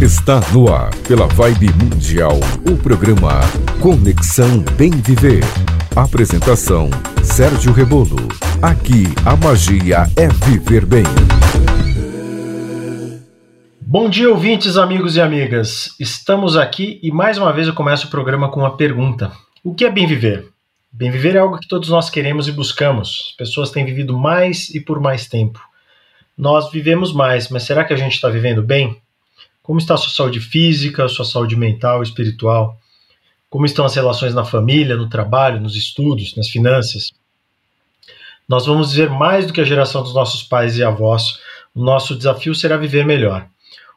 [0.00, 2.38] Está no ar, pela Vibe Mundial,
[2.70, 3.40] o programa
[3.82, 5.42] Conexão Bem Viver.
[5.96, 6.88] Apresentação:
[7.24, 8.28] Sérgio Rebolo.
[8.62, 11.02] Aqui a magia é viver bem.
[13.80, 15.96] Bom dia, ouvintes, amigos e amigas.
[15.98, 19.32] Estamos aqui e mais uma vez eu começo o programa com uma pergunta:
[19.64, 20.46] O que é bem viver?
[20.92, 23.30] Bem viver é algo que todos nós queremos e buscamos.
[23.30, 25.60] As pessoas têm vivido mais e por mais tempo.
[26.36, 28.96] Nós vivemos mais, mas será que a gente está vivendo bem?
[29.68, 32.80] Como está a sua saúde física, sua saúde mental, espiritual?
[33.50, 37.12] Como estão as relações na família, no trabalho, nos estudos, nas finanças?
[38.48, 41.38] Nós vamos viver mais do que a geração dos nossos pais e avós.
[41.74, 43.46] O nosso desafio será viver melhor.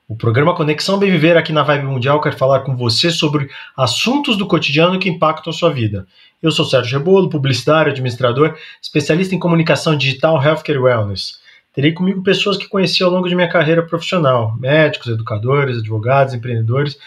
[0.09, 4.36] O programa Conexão Bem Viver aqui na Vibe Mundial quer falar com você sobre assuntos
[4.36, 6.06] do cotidiano que impactam a sua vida.
[6.44, 11.40] Eu sou Sérgio Rebolo, publicitário, administrador, especialista em comunicação digital, healthcare e wellness.
[11.73, 16.97] Terei comigo pessoas que conheci ao longo de minha carreira profissional: médicos, educadores, advogados, empreendedores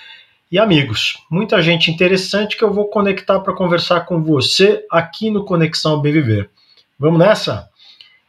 [0.50, 1.18] e amigos.
[1.30, 6.12] Muita gente interessante que eu vou conectar para conversar com você aqui no Conexão Bem
[6.12, 6.50] Viver.
[6.98, 7.68] Vamos nessa?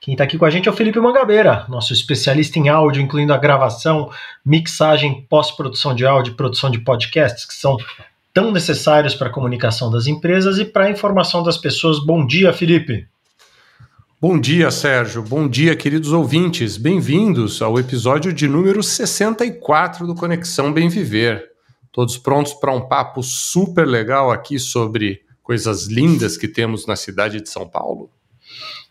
[0.02, 3.34] Quem está aqui com a gente é o Felipe Mangabeira, nosso especialista em áudio, incluindo
[3.34, 4.12] a gravação,
[4.46, 7.78] mixagem, pós-produção de áudio produção de podcasts, que são
[8.34, 11.98] tão necessários para a comunicação das empresas e para a informação das pessoas.
[12.06, 13.08] Bom dia, Felipe.
[14.22, 15.22] Bom dia, Sérgio.
[15.22, 16.78] Bom dia, queridos ouvintes.
[16.78, 21.50] Bem-vindos ao episódio de número 64 do Conexão Bem Viver.
[21.92, 27.42] Todos prontos para um papo super legal aqui sobre coisas lindas que temos na cidade
[27.42, 28.10] de São Paulo?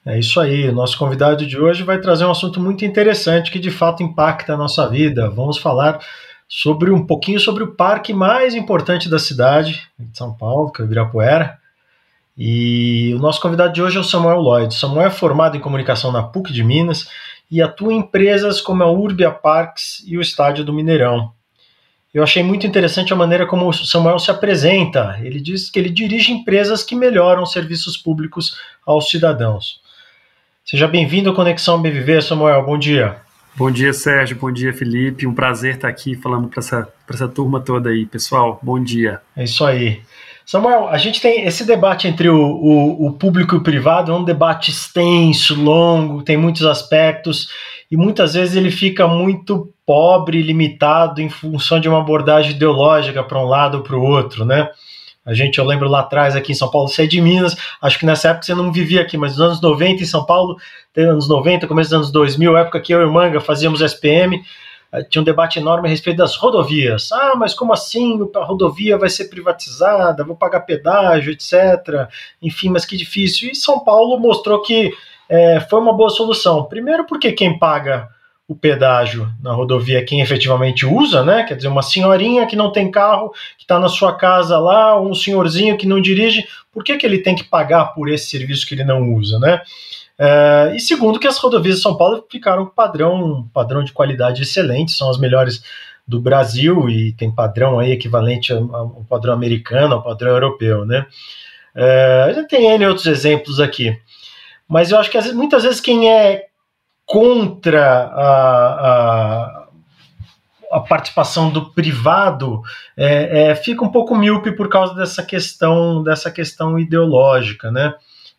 [0.05, 0.71] É isso aí.
[0.71, 4.59] Nosso convidado de hoje vai trazer um assunto muito interessante que de fato impacta a
[4.59, 5.31] nossa vida.
[5.31, 6.01] Vamos falar
[6.47, 10.85] sobre um pouquinho sobre o parque mais importante da cidade de São Paulo, que é
[10.85, 11.64] o Ibirapuera
[12.37, 14.75] e o nosso convidado de hoje é o Samuel Lloyd.
[14.75, 17.09] Samuel é formado em comunicação na PUC de Minas
[17.51, 21.33] e atua em empresas como a Urbia Parks e o Estádio do Mineirão.
[22.13, 25.19] Eu achei muito interessante a maneira como o Samuel se apresenta.
[25.21, 28.57] Ele diz que ele dirige empresas que melhoram serviços públicos
[28.87, 29.81] aos cidadãos.
[30.65, 32.65] Seja bem-vindo à Conexão Viver, Samuel.
[32.65, 33.17] Bom dia.
[33.57, 34.37] Bom dia, Sérgio.
[34.37, 35.27] Bom dia, Felipe.
[35.27, 38.07] Um prazer estar aqui falando para essa, essa turma toda aí.
[38.07, 39.21] Pessoal, bom dia.
[39.37, 40.01] É isso aí.
[40.47, 44.15] Samuel, a gente tem esse debate entre o, o, o, público e o privado, é
[44.15, 47.49] um debate extenso, longo, tem muitos aspectos,
[47.91, 53.39] e muitas vezes ele fica muito pobre, limitado em função de uma abordagem ideológica para
[53.39, 54.69] um lado ou para o outro, né?
[55.25, 57.99] A gente, eu lembro lá atrás, aqui em São Paulo, você é de Minas, acho
[57.99, 60.57] que nessa época você não vivia aqui, mas nos anos 90 em São Paulo,
[60.95, 64.43] anos 90, começo dos anos 2000, época que eu e o Manga fazíamos SPM,
[65.03, 67.11] tinha um debate enorme a respeito das rodovias.
[67.13, 72.09] Ah, mas como assim a rodovia vai ser privatizada, vou pagar pedágio, etc.
[72.41, 73.51] Enfim, mas que difícil.
[73.51, 74.93] E São Paulo mostrou que
[75.29, 76.65] é, foi uma boa solução.
[76.65, 78.09] Primeiro, porque quem paga
[78.47, 81.45] o pedágio na rodovia é quem efetivamente usa, né?
[81.45, 85.11] Quer dizer, uma senhorinha que não tem carro, que está na sua casa lá, ou
[85.11, 88.67] um senhorzinho que não dirige, por que, que ele tem que pagar por esse serviço
[88.67, 89.63] que ele não usa, né?
[90.19, 94.93] É, e segundo, que as rodovias de São Paulo com padrão, padrão de qualidade excelente,
[94.93, 95.63] são as melhores
[96.07, 101.07] do Brasil e tem padrão aí equivalente ao padrão americano, ao padrão europeu, né?
[101.75, 103.99] É, tem N outros exemplos aqui,
[104.69, 106.47] mas eu acho que muitas vezes quem é
[107.07, 109.69] contra a, a,
[110.73, 112.63] a participação do privado
[112.97, 117.95] é, é, fica um pouco míope por causa dessa questão, dessa questão ideológica, né?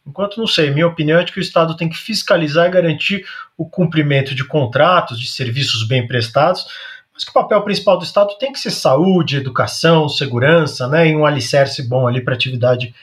[0.06, 3.26] Enquanto, não sei, minha opinião é de que o Estado tem que fiscalizar e garantir
[3.58, 6.66] o cumprimento de contratos, de serviços bem prestados,
[7.14, 11.16] mas que o papel principal do Estado tem que ser saúde, educação, segurança, né, e
[11.16, 12.94] um alicerce bom ali para atividade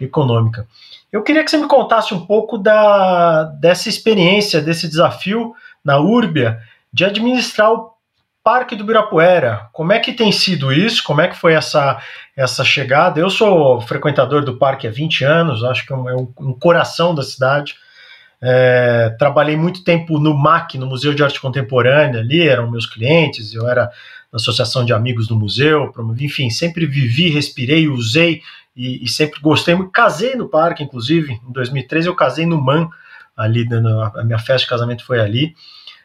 [0.00, 0.66] econômica.
[1.10, 6.60] Eu queria que você me contasse um pouco da, dessa experiência, desse desafio na Urbia
[6.92, 7.91] de administrar o
[8.42, 9.68] Parque do Birapuera.
[9.72, 11.02] Como é que tem sido isso?
[11.04, 12.02] Como é que foi essa,
[12.36, 13.20] essa chegada?
[13.20, 17.22] Eu sou frequentador do parque há 20 anos, acho que é um, um coração da
[17.22, 17.76] cidade.
[18.40, 23.54] É, trabalhei muito tempo no MAC, no Museu de Arte Contemporânea, ali eram meus clientes,
[23.54, 23.84] eu era
[24.32, 28.42] da Associação de Amigos do Museu, enfim, sempre vivi, respirei, usei
[28.74, 29.76] e, e sempre gostei.
[29.92, 32.88] Casei no parque, inclusive, em 2013 eu casei no MAN,
[33.36, 33.68] ali,
[34.16, 35.54] a minha festa de casamento foi ali.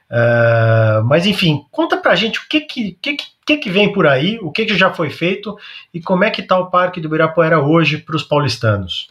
[0.09, 4.39] Uh, mas enfim, conta pra gente o que que, que, que, que vem por aí,
[4.41, 5.57] o que, que já foi feito
[5.93, 9.09] e como é que está o Parque do Ibirapuera hoje para os paulistanos.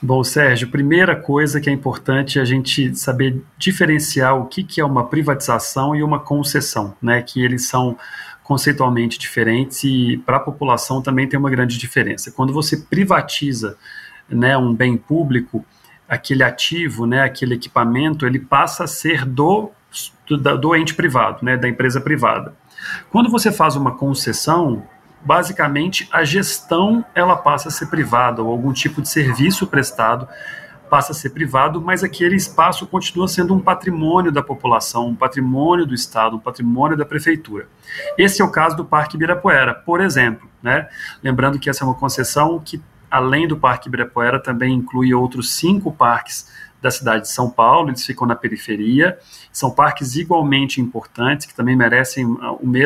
[0.00, 4.80] Bom, Sérgio, primeira coisa que é importante é a gente saber diferenciar o que, que
[4.80, 7.20] é uma privatização e uma concessão, né?
[7.20, 7.98] Que eles são
[8.44, 12.30] conceitualmente diferentes e para a população também tem uma grande diferença.
[12.30, 13.76] Quando você privatiza
[14.28, 15.66] né, um bem público,
[16.08, 19.70] aquele ativo, né, aquele equipamento, ele passa a ser do
[20.28, 22.54] do, ente privado, né, da empresa privada.
[23.10, 24.84] Quando você faz uma concessão,
[25.22, 30.28] basicamente a gestão ela passa a ser privada ou algum tipo de serviço prestado
[30.88, 35.86] passa a ser privado, mas aquele espaço continua sendo um patrimônio da população, um patrimônio
[35.86, 37.68] do Estado, um patrimônio da prefeitura.
[38.16, 40.48] Esse é o caso do Parque Ibirapuera, por exemplo.
[40.62, 40.88] Né?
[41.22, 45.92] Lembrando que essa é uma concessão que, além do Parque Ibirapuera, também inclui outros cinco
[45.92, 49.18] parques da cidade de São Paulo, eles ficam na periferia,
[49.52, 52.24] são parques igualmente importantes, que também merecem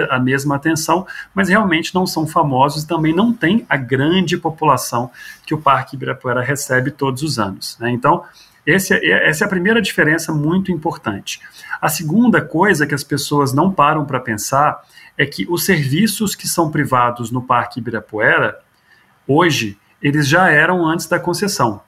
[0.08, 5.10] a mesma atenção, mas realmente não são famosos e também não têm a grande população
[5.44, 7.76] que o Parque Ibirapuera recebe todos os anos.
[7.78, 7.90] Né?
[7.90, 8.24] Então,
[8.66, 11.40] esse, é, essa é a primeira diferença muito importante.
[11.80, 14.80] A segunda coisa que as pessoas não param para pensar
[15.18, 18.58] é que os serviços que são privados no Parque Ibirapuera,
[19.26, 21.82] hoje, eles já eram antes da concessão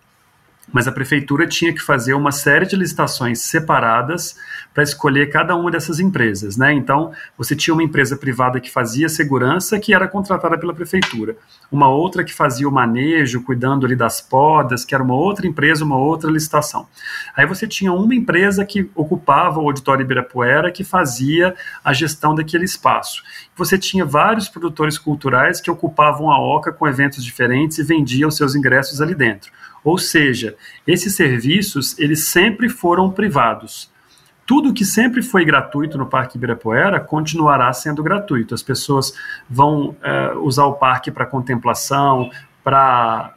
[0.72, 4.36] mas a prefeitura tinha que fazer uma série de licitações separadas
[4.72, 6.72] para escolher cada uma dessas empresas, né?
[6.72, 11.36] Então, você tinha uma empresa privada que fazia segurança, que era contratada pela prefeitura,
[11.70, 15.84] uma outra que fazia o manejo, cuidando ali das podas, que era uma outra empresa,
[15.84, 16.88] uma outra licitação.
[17.36, 22.64] Aí você tinha uma empresa que ocupava o auditório Ibirapuera, que fazia a gestão daquele
[22.64, 23.22] espaço.
[23.56, 28.54] Você tinha vários produtores culturais que ocupavam a OCA com eventos diferentes e vendiam seus
[28.54, 29.52] ingressos ali dentro.
[29.84, 33.92] Ou seja, esses serviços eles sempre foram privados.
[34.46, 38.54] Tudo que sempre foi gratuito no Parque Ibirapuera continuará sendo gratuito.
[38.54, 39.14] As pessoas
[39.48, 42.30] vão uh, usar o parque para contemplação,
[42.62, 43.34] para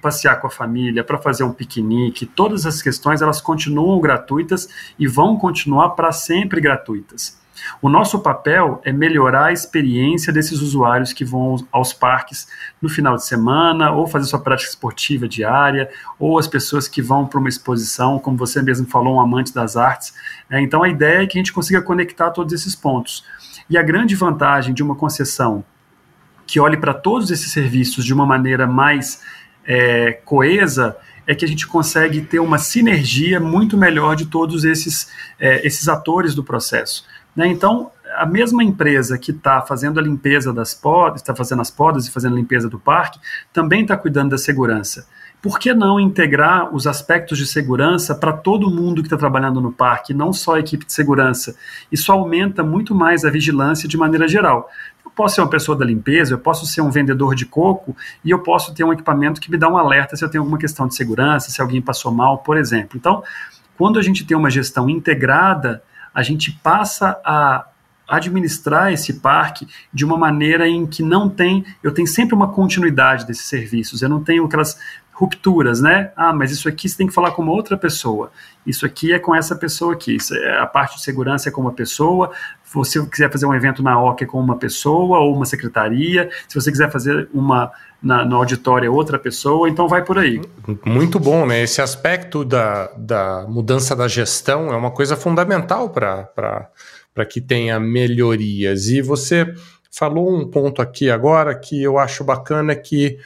[0.00, 2.26] passear com a família, para fazer um piquenique.
[2.26, 4.68] Todas as questões elas continuam gratuitas
[4.98, 7.38] e vão continuar para sempre gratuitas.
[7.80, 12.48] O nosso papel é melhorar a experiência desses usuários que vão aos parques
[12.80, 15.88] no final de semana, ou fazer sua prática esportiva diária,
[16.18, 19.76] ou as pessoas que vão para uma exposição, como você mesmo falou, um amante das
[19.76, 20.14] artes.
[20.50, 23.24] É, então a ideia é que a gente consiga conectar todos esses pontos.
[23.68, 25.64] E a grande vantagem de uma concessão
[26.46, 29.20] que olhe para todos esses serviços de uma maneira mais
[29.66, 30.96] é, coesa
[31.26, 35.86] é que a gente consegue ter uma sinergia muito melhor de todos esses, é, esses
[35.86, 37.04] atores do processo.
[37.38, 37.46] Né?
[37.46, 42.08] Então, a mesma empresa que está fazendo a limpeza das podas, está fazendo as podas
[42.08, 43.20] e fazendo a limpeza do parque,
[43.52, 45.06] também está cuidando da segurança.
[45.40, 49.70] Por que não integrar os aspectos de segurança para todo mundo que está trabalhando no
[49.70, 51.54] parque, não só a equipe de segurança?
[51.92, 54.68] Isso aumenta muito mais a vigilância de maneira geral.
[55.04, 58.32] Eu posso ser uma pessoa da limpeza, eu posso ser um vendedor de coco e
[58.32, 60.88] eu posso ter um equipamento que me dá um alerta se eu tenho alguma questão
[60.88, 62.98] de segurança, se alguém passou mal, por exemplo.
[62.98, 63.22] Então,
[63.76, 65.84] quando a gente tem uma gestão integrada
[66.18, 67.68] a gente passa a
[68.08, 73.24] administrar esse parque de uma maneira em que não tem, eu tenho sempre uma continuidade
[73.24, 74.76] desses serviços, eu não tenho aquelas
[75.12, 76.10] rupturas, né?
[76.16, 78.32] Ah, mas isso aqui você tem que falar com uma outra pessoa.
[78.66, 80.16] Isso aqui é com essa pessoa aqui.
[80.32, 82.32] É, a parte de segurança é com uma pessoa.
[82.68, 86.28] Se você quiser fazer um evento na OC com uma pessoa ou uma secretaria.
[86.46, 87.72] Se você quiser fazer uma
[88.02, 89.68] na, no auditório é outra pessoa.
[89.68, 90.40] Então vai por aí.
[90.84, 91.62] Muito bom, né?
[91.62, 96.70] Esse aspecto da, da mudança da gestão é uma coisa fundamental para
[97.28, 98.88] que tenha melhorias.
[98.88, 99.52] E você
[99.90, 103.18] falou um ponto aqui agora que eu acho bacana que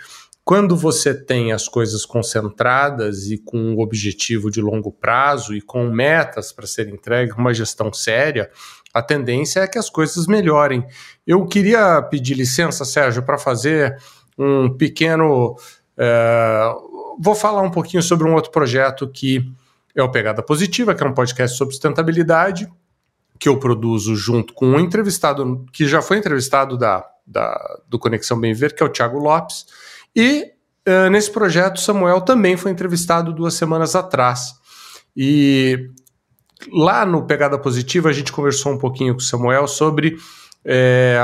[0.45, 5.89] quando você tem as coisas concentradas e com um objetivo de longo prazo e com
[5.89, 8.51] metas para serem entregues, uma gestão séria,
[8.93, 10.85] a tendência é que as coisas melhorem.
[11.27, 13.97] Eu queria pedir licença, Sérgio, para fazer
[14.39, 15.57] um pequeno.
[15.97, 16.73] É,
[17.19, 19.45] vou falar um pouquinho sobre um outro projeto que
[19.95, 22.71] é o Pegada Positiva, que é um podcast sobre sustentabilidade,
[23.39, 28.39] que eu produzo junto com um entrevistado que já foi entrevistado da, da do Conexão
[28.41, 29.67] Bem Ver, que é o Thiago Lopes
[30.15, 30.53] e
[30.87, 34.55] uh, nesse projeto, Samuel também foi entrevistado duas semanas atrás.
[35.17, 35.91] E
[36.71, 40.17] lá no Pegada Positiva, a gente conversou um pouquinho com o Samuel sobre
[40.65, 41.19] é,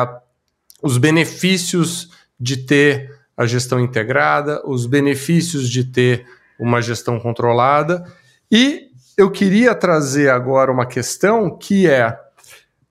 [0.83, 6.27] os benefícios de ter a gestão integrada, os benefícios de ter
[6.59, 8.05] uma gestão controlada.
[8.51, 12.17] E eu queria trazer agora uma questão que é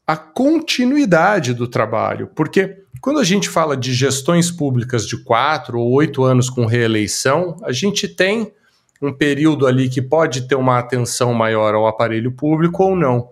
[0.06, 5.92] a continuidade do trabalho, porque quando a gente fala de gestões públicas de quatro ou
[5.92, 8.54] oito anos com reeleição, a gente tem
[9.02, 13.30] um período ali que pode ter uma atenção maior ao aparelho público ou não.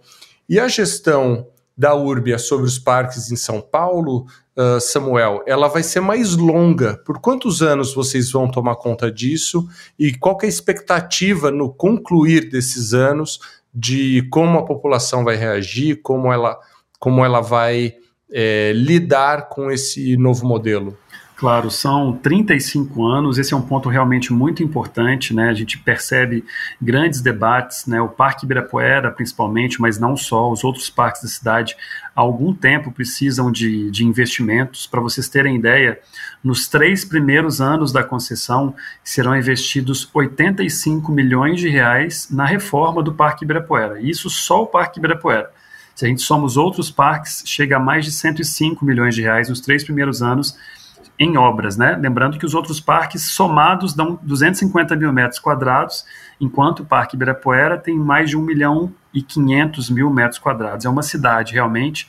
[0.48, 5.84] E a gestão da Urbia sobre os parques em São Paulo, uh, Samuel, ela vai
[5.84, 6.98] ser mais longa.
[7.06, 9.68] Por quantos anos vocês vão tomar conta disso?
[10.00, 13.40] E qual é a expectativa no concluir desses anos
[13.74, 16.58] de como a população vai reagir, como ela,
[16.98, 17.96] como ela vai
[18.32, 20.98] é, lidar com esse novo modelo?
[21.36, 25.50] Claro, são 35 anos, esse é um ponto realmente muito importante, né?
[25.50, 26.46] A gente percebe
[26.82, 28.00] grandes debates, né?
[28.00, 31.76] O Parque Ibirapuera, principalmente, mas não só, os outros parques da cidade,
[32.16, 34.88] há algum tempo precisam de, de investimentos.
[34.88, 36.00] Para vocês terem ideia,
[36.42, 38.74] nos três primeiros anos da concessão
[39.04, 44.00] serão investidos 85 milhões de reais na reforma do Parque Ibirapuera.
[44.00, 45.52] Isso só o Parque Ibirapuera.
[45.96, 49.50] Se a gente soma os outros parques, chega a mais de 105 milhões de reais
[49.50, 50.58] nos três primeiros anos
[51.18, 51.98] em obras, né?
[52.00, 56.06] Lembrando que os outros parques somados dão 250 mil metros quadrados,
[56.40, 60.86] enquanto o Parque Ibirapuera tem mais de 1 milhão e 500 mil metros quadrados.
[60.86, 62.08] É uma cidade realmente,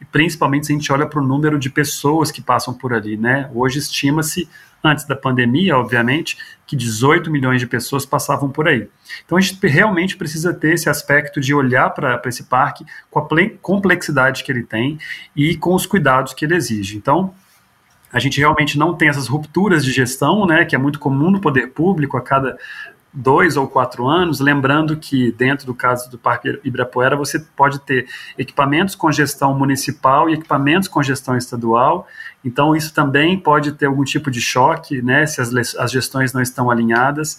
[0.00, 3.16] e principalmente se a gente olha para o número de pessoas que passam por ali,
[3.16, 3.50] né?
[3.54, 4.48] Hoje estima-se,
[4.84, 8.88] antes da pandemia, obviamente, que 18 milhões de pessoas passavam por aí.
[9.24, 13.28] Então a gente realmente precisa ter esse aspecto de olhar para esse parque com a
[13.62, 14.98] complexidade que ele tem
[15.36, 16.96] e com os cuidados que ele exige.
[16.96, 17.32] Então,
[18.12, 21.40] a gente realmente não tem essas rupturas de gestão, né, que é muito comum no
[21.40, 22.58] poder público a cada
[23.12, 28.06] dois ou quatro anos, lembrando que dentro do caso do Parque Ibirapuera você pode ter
[28.38, 32.06] equipamentos com gestão municipal e equipamentos com gestão estadual,
[32.42, 36.40] então isso também pode ter algum tipo de choque, né, se as, as gestões não
[36.40, 37.38] estão alinhadas,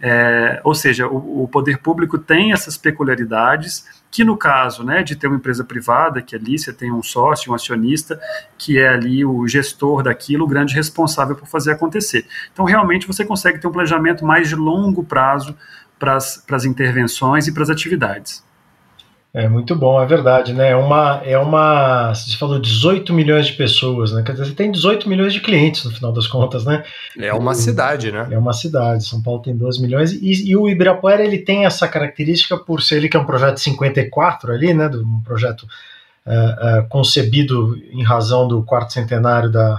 [0.00, 5.16] é, ou seja, o, o poder público tem essas peculiaridades, que no caso né, de
[5.16, 8.20] ter uma empresa privada, que ali você tem um sócio, um acionista,
[8.58, 12.26] que é ali o gestor daquilo, o grande responsável por fazer acontecer.
[12.52, 15.56] Então, realmente, você consegue ter um planejamento mais de longo prazo
[15.98, 18.44] para as intervenções e para as atividades.
[19.34, 20.72] É muito bom, é verdade, né?
[20.72, 22.14] É uma, é uma.
[22.14, 24.22] Você falou 18 milhões de pessoas, né?
[24.22, 26.84] Quer dizer, você tem 18 milhões de clientes no final das contas, né?
[27.18, 28.28] É uma cidade, né?
[28.30, 29.04] É uma cidade.
[29.04, 30.12] São Paulo tem 12 milhões.
[30.12, 33.56] E, e, o Ibirapuera ele tem essa característica por ser ele que é um projeto
[33.56, 34.86] 54 ali, né?
[34.88, 35.62] Um projeto
[36.26, 39.76] uh, uh, concebido em razão do quarto centenário da,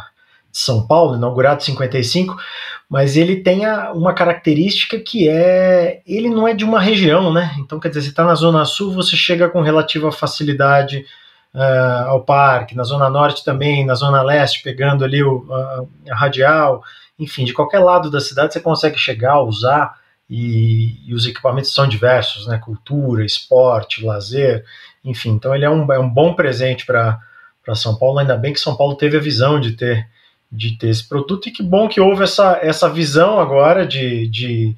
[0.51, 2.36] de São Paulo, inaugurado em 55,
[2.93, 7.55] mas ele tem a, uma característica que é ele não é de uma região, né?
[7.57, 11.03] Então, quer dizer, você está na Zona Sul, você chega com relativa facilidade
[11.55, 16.15] uh, ao parque, na Zona Norte também, na Zona Leste, pegando ali o, a, a,
[16.15, 16.83] radial,
[17.17, 19.95] enfim, de qualquer lado da cidade você consegue chegar, usar,
[20.29, 22.59] e, e os equipamentos são diversos, né?
[22.59, 24.63] Cultura, esporte, lazer,
[25.03, 25.31] enfim.
[25.31, 27.19] Então, ele é um, é um bom presente para
[27.73, 30.07] São Paulo, ainda bem que São Paulo teve a visão de ter
[30.53, 34.75] de ter esse produto, e que bom que houve essa, essa visão agora de, de,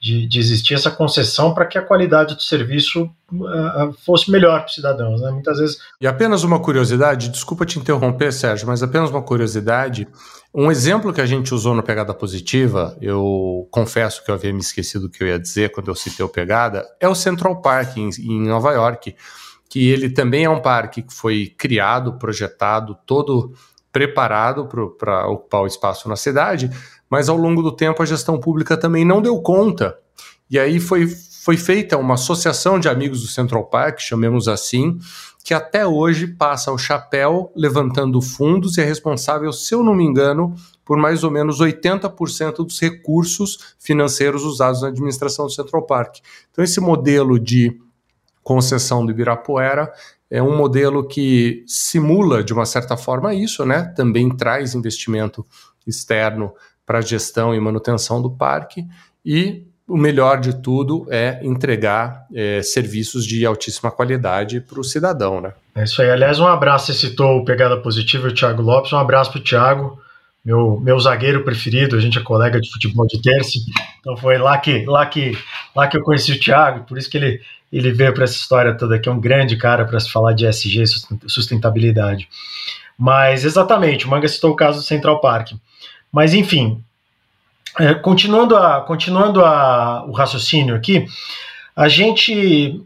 [0.00, 4.68] de, de existir essa concessão para que a qualidade do serviço uh, fosse melhor para
[4.68, 5.20] os cidadãos.
[5.20, 5.32] Né?
[5.32, 5.78] Muitas vezes.
[6.00, 10.06] E apenas uma curiosidade, desculpa te interromper, Sérgio, mas apenas uma curiosidade.
[10.54, 14.60] Um exemplo que a gente usou no Pegada Positiva, eu confesso que eu havia me
[14.60, 17.96] esquecido o que eu ia dizer quando eu citei o Pegada, é o Central Park
[17.96, 19.14] em, em Nova York,
[19.68, 23.52] que ele também é um parque que foi criado, projetado, todo
[23.96, 26.70] preparado para ocupar o espaço na cidade,
[27.08, 29.96] mas ao longo do tempo a gestão pública também não deu conta.
[30.50, 34.98] E aí foi, foi feita uma associação de amigos do Central Park, chamemos assim,
[35.42, 40.04] que até hoje passa o chapéu levantando fundos e é responsável, se eu não me
[40.04, 46.18] engano, por mais ou menos 80% dos recursos financeiros usados na administração do Central Park.
[46.50, 47.80] Então, esse modelo de
[48.42, 49.90] concessão do Ibirapuera
[50.36, 53.90] é um modelo que simula, de uma certa forma, isso, né?
[53.96, 55.46] Também traz investimento
[55.86, 56.52] externo
[56.84, 58.84] para gestão e manutenção do parque
[59.24, 65.40] e o melhor de tudo é entregar é, serviços de altíssima qualidade para o cidadão,
[65.40, 65.54] né?
[65.74, 66.10] É isso aí.
[66.10, 66.92] Aliás, um abraço.
[66.92, 68.92] Você citou o Pegada Positiva, o Thiago Lopes.
[68.92, 69.98] Um abraço para o Thiago,
[70.46, 71.96] meu, meu zagueiro preferido.
[71.96, 73.58] A gente é colega de futebol de terça.
[73.98, 75.36] Então foi lá que, lá que,
[75.74, 76.84] lá que eu conheci o Thiago.
[76.84, 77.40] Por isso que ele
[77.72, 80.46] ele veio para essa história toda aqui, é um grande cara para se falar de
[80.46, 80.84] SG
[81.26, 82.28] sustentabilidade.
[82.96, 85.52] Mas, exatamente, o Manga citou o caso do Central Park.
[86.10, 86.82] Mas, enfim,
[87.78, 91.06] é, continuando, a, continuando a, o raciocínio aqui,
[91.74, 92.80] a gente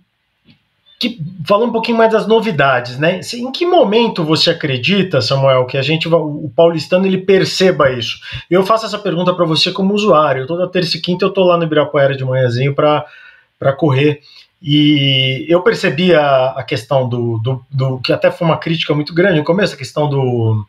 [1.00, 3.20] que, fala um pouquinho mais das novidades, né?
[3.34, 8.20] Em que momento você acredita, Samuel, que a gente, o paulistano, ele perceba isso?
[8.50, 10.46] Eu faço essa pergunta para você como usuário.
[10.46, 14.20] Toda terça e quinta eu tô lá no Ibirapuera de manhãzinho para correr.
[14.62, 19.14] E eu percebi a, a questão do, do, do, que até foi uma crítica muito
[19.14, 20.66] grande no começo, a questão do,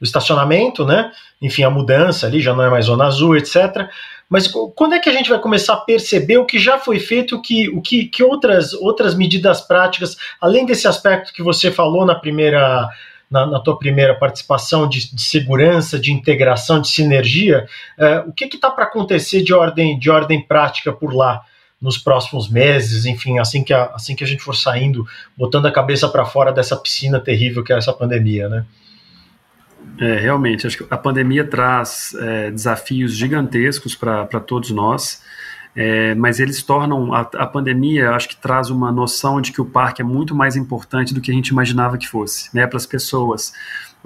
[0.00, 1.10] do estacionamento, né?
[1.40, 3.88] Enfim, a mudança ali já não é mais zona azul, etc.
[4.28, 7.36] Mas quando é que a gente vai começar a perceber o que já foi feito,
[7.36, 12.04] o que, o que, que outras, outras medidas práticas, além desse aspecto que você falou
[12.04, 12.88] na primeira
[13.30, 18.46] na, na tua primeira participação de, de, segurança, de integração, de sinergia, uh, o que
[18.46, 21.42] está para acontecer de ordem, de ordem prática por lá?
[21.80, 25.70] nos próximos meses, enfim, assim que a, assim que a gente for saindo, botando a
[25.70, 28.64] cabeça para fora dessa piscina terrível que é essa pandemia, né?
[30.00, 35.22] É, realmente, acho que a pandemia traz é, desafios gigantescos para todos nós.
[35.76, 39.64] É, mas eles tornam a, a, pandemia, acho que traz uma noção de que o
[39.64, 42.86] parque é muito mais importante do que a gente imaginava que fosse, né, para as
[42.86, 43.52] pessoas.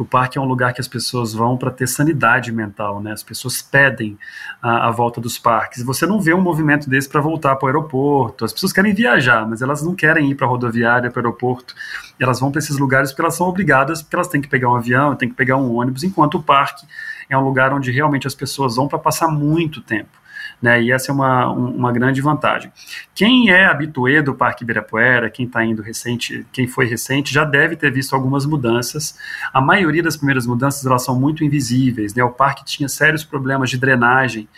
[0.02, 3.12] O parque é um lugar que as pessoas vão para ter sanidade mental, né?
[3.12, 4.18] As pessoas pedem
[4.60, 5.80] a, a volta dos parques.
[5.84, 8.44] Você não vê um movimento desse para voltar para o aeroporto.
[8.44, 11.72] As pessoas querem viajar, mas elas não querem ir para a rodoviária, para o aeroporto.
[12.18, 14.74] Elas vão para esses lugares porque elas são obrigadas, porque elas têm que pegar um
[14.74, 16.84] avião, têm que pegar um ônibus, enquanto o parque
[17.30, 20.21] é um lugar onde realmente as pessoas vão para passar muito tempo
[20.62, 20.80] né?
[20.80, 22.72] E essa é uma, uma grande vantagem.
[23.12, 27.74] Quem é habituê do Parque Ibirapuera, quem está indo recente, quem foi recente, já deve
[27.74, 29.18] ter visto algumas mudanças.
[29.52, 32.22] A maioria das primeiras mudanças elas são muito invisíveis, né?
[32.22, 34.48] O parque tinha sérios problemas de drenagem,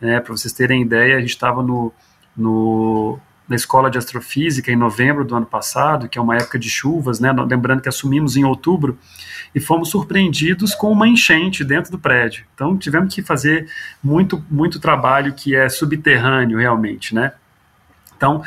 [0.00, 0.18] né?
[0.18, 1.92] Para vocês terem ideia, a gente estava no,
[2.34, 3.18] no
[3.50, 7.18] na escola de astrofísica em novembro do ano passado, que é uma época de chuvas,
[7.18, 7.32] né?
[7.32, 8.96] Lembrando que assumimos em outubro
[9.52, 12.44] e fomos surpreendidos com uma enchente dentro do prédio.
[12.54, 13.68] Então tivemos que fazer
[14.00, 17.32] muito muito trabalho que é subterrâneo realmente, né?
[18.16, 18.40] Então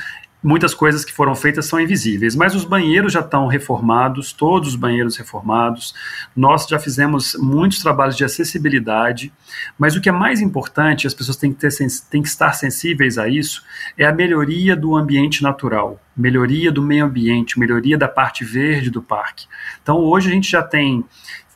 [0.43, 4.75] muitas coisas que foram feitas são invisíveis, mas os banheiros já estão reformados, todos os
[4.75, 5.95] banheiros reformados.
[6.35, 9.31] Nós já fizemos muitos trabalhos de acessibilidade,
[9.79, 11.69] mas o que é mais importante, as pessoas têm que, ter,
[12.09, 13.63] têm que estar sensíveis a isso,
[13.97, 19.01] é a melhoria do ambiente natural, melhoria do meio ambiente, melhoria da parte verde do
[19.01, 19.47] parque.
[19.81, 21.05] Então hoje a gente já tem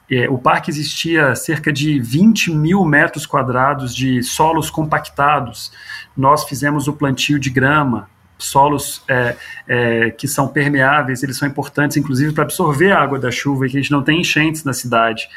[0.10, 5.70] é, o parque existia cerca de 20 mil metros quadrados de solos compactados.
[6.15, 9.36] Nós fizemos o plantio de grama, solos é,
[9.67, 13.70] é, que são permeáveis, eles são importantes, inclusive, para absorver a água da chuva e
[13.70, 15.27] que a gente não tem enchentes na cidade.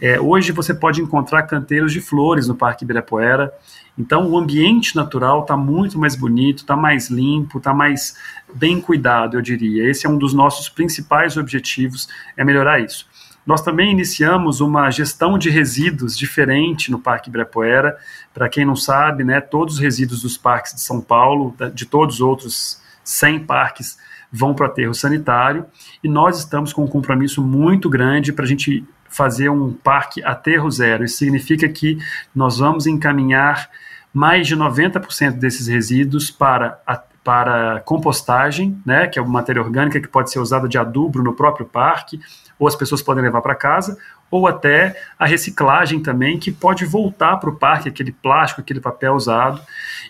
[0.00, 3.52] É, hoje você pode encontrar canteiros de flores no Parque Ibirapuera,
[3.96, 8.16] então o ambiente natural está muito mais bonito, está mais limpo, está mais
[8.54, 9.88] bem cuidado, eu diria.
[9.88, 13.06] Esse é um dos nossos principais objetivos, é melhorar isso.
[13.46, 17.96] Nós também iniciamos uma gestão de resíduos diferente no Parque Ibirapuera.
[18.32, 22.16] Para quem não sabe, né, todos os resíduos dos parques de São Paulo, de todos
[22.16, 23.98] os outros 100 parques,
[24.32, 25.66] vão para o aterro sanitário.
[26.02, 30.70] E nós estamos com um compromisso muito grande para a gente fazer um parque aterro
[30.70, 31.04] zero.
[31.04, 31.98] Isso significa que
[32.34, 33.68] nós vamos encaminhar
[34.12, 36.80] mais de 90% desses resíduos para
[37.24, 41.32] para compostagem, né, que é uma matéria orgânica que pode ser usada de adubo no
[41.32, 42.20] próprio parque,
[42.62, 43.98] ou as pessoas podem levar para casa,
[44.30, 49.14] ou até a reciclagem também, que pode voltar para o parque, aquele plástico, aquele papel
[49.14, 49.60] usado.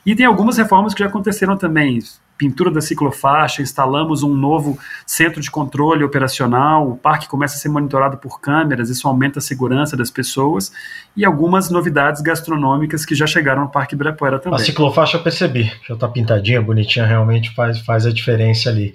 [0.04, 1.98] E tem algumas reformas que já aconteceram também
[2.36, 7.68] pintura da ciclofaixa, instalamos um novo centro de controle operacional, o parque começa a ser
[7.68, 10.72] monitorado por câmeras, isso aumenta a segurança das pessoas,
[11.16, 14.60] e algumas novidades gastronômicas que já chegaram no Parque Ibirapuera também.
[14.60, 18.92] A ciclofaixa eu percebi, já está pintadinha, bonitinha, realmente faz, faz a diferença ali.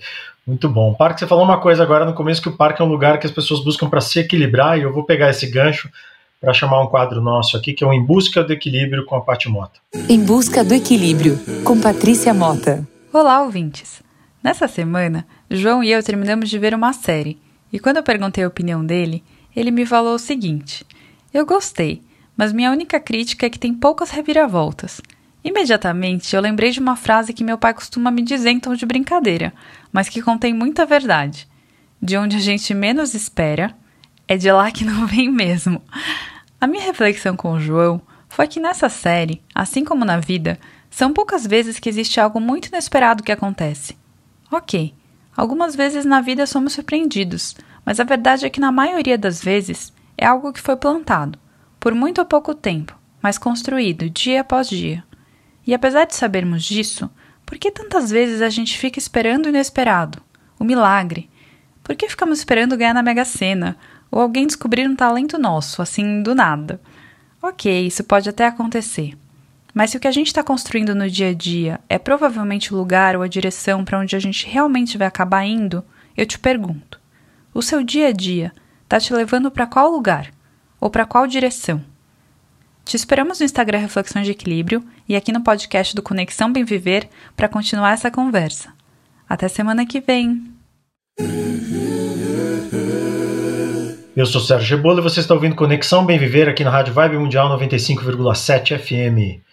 [0.48, 0.92] Muito bom.
[0.92, 3.20] O parque, você falou uma coisa agora no começo, que o parque é um lugar
[3.20, 5.90] que as pessoas buscam para se equilibrar, e eu vou pegar esse gancho
[6.40, 9.22] para chamar um quadro nosso aqui, que é o Em Busca do Equilíbrio com a
[9.22, 9.78] Paty Mota.
[10.08, 12.88] Em Busca do Equilíbrio, com Patrícia Mota.
[13.12, 14.02] Olá, ouvintes!
[14.42, 17.38] Nessa semana, João e eu terminamos de ver uma série,
[17.74, 20.86] e quando eu perguntei a opinião dele, ele me falou o seguinte:
[21.34, 22.02] Eu gostei,
[22.38, 25.02] mas minha única crítica é que tem poucas reviravoltas.
[25.44, 28.86] Imediatamente eu lembrei de uma frase que meu pai costuma me dizer em tom de
[28.86, 29.54] brincadeira,
[29.92, 31.48] mas que contém muita verdade.
[32.02, 33.76] De onde a gente menos espera,
[34.28, 35.82] é de lá que não vem mesmo.
[36.60, 41.14] A minha reflexão com o João foi que nessa série, assim como na vida, são
[41.14, 43.98] poucas vezes que existe algo muito inesperado que acontece.
[44.52, 44.94] Ok,
[45.36, 49.94] algumas vezes na vida somos surpreendidos, mas a verdade é que na maioria das vezes
[50.18, 51.38] é algo que foi plantado,
[51.80, 55.04] por muito ou pouco tempo, mas construído dia após dia.
[55.66, 57.10] E apesar de sabermos disso,
[57.48, 60.22] por que tantas vezes a gente fica esperando o inesperado,
[60.60, 61.30] o milagre?
[61.82, 63.78] Por que ficamos esperando ganhar na Mega Sena
[64.12, 66.82] ou alguém descobrir um talento nosso, assim, do nada?
[67.42, 69.18] Ok, isso pode até acontecer.
[69.74, 72.78] Mas se o que a gente está construindo no dia a dia é provavelmente o
[72.78, 75.86] lugar ou a direção para onde a gente realmente vai acabar indo,
[76.18, 77.00] eu te pergunto:
[77.54, 78.52] o seu dia a dia
[78.84, 80.34] está te levando para qual lugar?
[80.82, 81.82] Ou para qual direção?
[82.88, 87.10] Te esperamos no Instagram Reflexões de Equilíbrio e aqui no podcast do Conexão Bem Viver
[87.36, 88.70] para continuar essa conversa.
[89.28, 90.42] Até semana que vem!
[94.16, 97.18] Eu sou Sérgio Rebolo e você está ouvindo Conexão Bem Viver aqui na Rádio Vibe
[97.18, 99.44] Mundial 95,7 FM.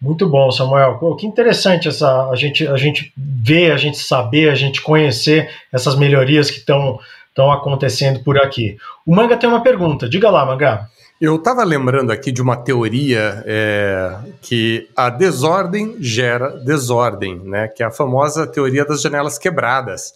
[0.00, 0.96] Muito bom, Samuel.
[0.96, 5.50] Pô, que interessante essa a gente a gente ver, a gente saber, a gente conhecer
[5.70, 6.98] essas melhorias que estão
[7.28, 8.78] estão acontecendo por aqui.
[9.04, 10.08] O Manga tem uma pergunta.
[10.08, 10.88] Diga lá, Manga.
[11.24, 17.66] Eu estava lembrando aqui de uma teoria é, que a desordem gera desordem, né?
[17.66, 20.12] Que é a famosa teoria das janelas quebradas,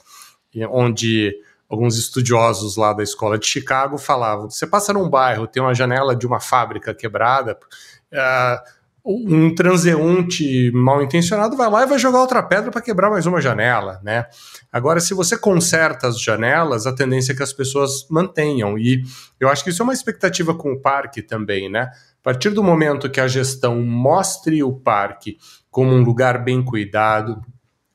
[0.71, 1.35] onde
[1.66, 6.14] alguns estudiosos lá da escola de Chicago falavam: você passa num bairro, tem uma janela
[6.14, 7.59] de uma fábrica quebrada,
[8.12, 8.78] uh,
[9.11, 13.40] um transeunte mal intencionado vai lá e vai jogar outra pedra para quebrar mais uma
[13.40, 14.27] janela, né?
[14.71, 18.79] Agora, se você conserta as janelas, a tendência é que as pessoas mantenham.
[18.79, 19.03] E
[19.40, 21.90] eu acho que isso é uma expectativa com o parque também, né?
[22.21, 25.38] A partir do momento que a gestão mostre o parque
[25.71, 27.40] como um lugar bem cuidado,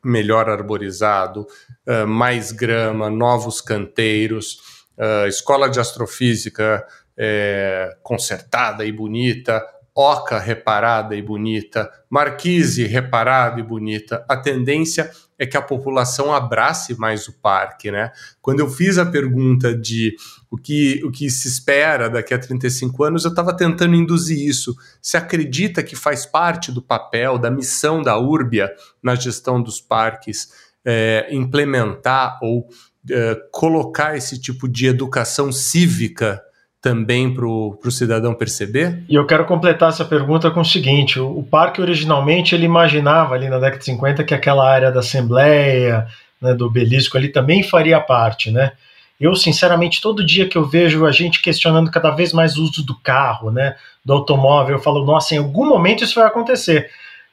[0.04, 1.46] melhor arborizado,
[1.88, 4.58] uh, mais grama, novos canteiros,
[4.98, 6.84] uh, escola de astrofísica
[7.16, 9.64] é, consertada e bonita,
[9.96, 14.26] oca reparada e bonita, marquise reparada e bonita.
[14.28, 18.12] A tendência é que a população abrace mais o parque, né?
[18.42, 20.16] Quando eu fiz a pergunta de
[20.50, 24.76] o que, o que se espera daqui a 35 anos, eu estava tentando induzir isso.
[25.02, 30.50] Se acredita que faz parte do papel, da missão da Urbia na gestão dos parques,
[30.86, 32.68] é, implementar ou
[33.10, 36.42] é, colocar esse tipo de educação cívica
[36.84, 39.06] também para o cidadão perceber?
[39.08, 43.34] E eu quero completar essa pergunta com o seguinte: o, o, parque originalmente ele imaginava
[43.34, 46.06] ali na década de 50 que aquela área da Assembleia,
[46.42, 48.74] né, do obelisco ali também faria parte, né?
[49.18, 52.86] Eu, sinceramente, todo dia que eu vejo a gente questionando cada vez mais o uso
[52.86, 56.90] do carro, né, do automóvel, eu falo, nossa, em algum momento isso vai acontecer.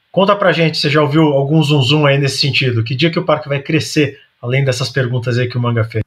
[0.09, 2.85] Conta pra gente, você já ouviu algum zum zum aí nesse sentido?
[2.85, 6.03] Que dia que o parque vai crescer, além dessas perguntas aí que o Manga fez?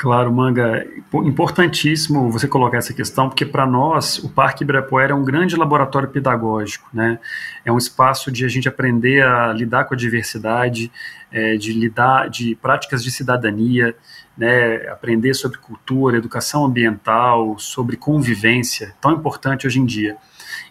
[0.00, 5.22] Claro, Manga, importantíssimo você colocar essa questão, porque para nós o Parque Ibirapuera é um
[5.22, 7.18] grande laboratório pedagógico, né?
[7.66, 10.90] É um espaço de a gente aprender a lidar com a diversidade,
[11.30, 13.94] é, de lidar de práticas de cidadania,
[14.38, 14.88] né?
[14.88, 20.16] Aprender sobre cultura, educação ambiental, sobre convivência, tão importante hoje em dia.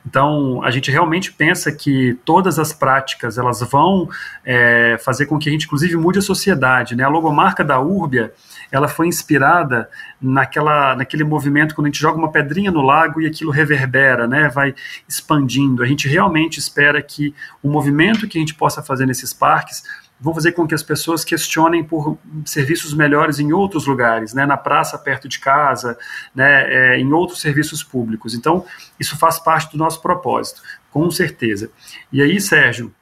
[0.04, 4.10] Então, a gente realmente pensa que todas as práticas elas vão
[4.44, 6.96] é, fazer com que a gente, inclusive, mude a sociedade.
[6.96, 7.04] Né?
[7.04, 8.34] A logomarca da Urbia
[8.72, 9.90] ela foi inspirada
[10.22, 14.50] naquela, naquele movimento quando a gente joga uma pedrinha no lago e aquilo reverbera, né,
[14.50, 14.76] vai
[15.08, 15.84] expandindo.
[15.84, 19.84] A gente realmente espera que o movimento que a gente possa fazer nesses parques
[20.20, 24.58] vão fazer com que as pessoas questionem por serviços melhores em outros lugares, né, na
[24.58, 25.98] praça perto de casa,
[26.36, 28.36] né, é, em outros serviços públicos.
[28.36, 28.66] Então,
[29.00, 31.72] isso faz parte do nosso propósito, com certeza.
[32.12, 32.94] E aí, Sérgio,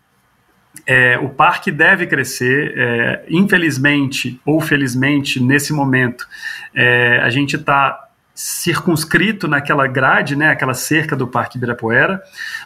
[0.88, 6.26] é, o parque deve crescer, é, infelizmente ou felizmente, nesse momento,
[6.74, 12.22] é, a gente está circunscrito naquela grade, né, aquela cerca do Parque Ibirapuera,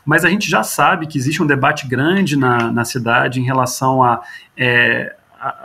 [0.06, 4.04] mas a gente já sabe que existe um debate grande na, na cidade em relação
[4.04, 4.22] a
[4.56, 5.16] é,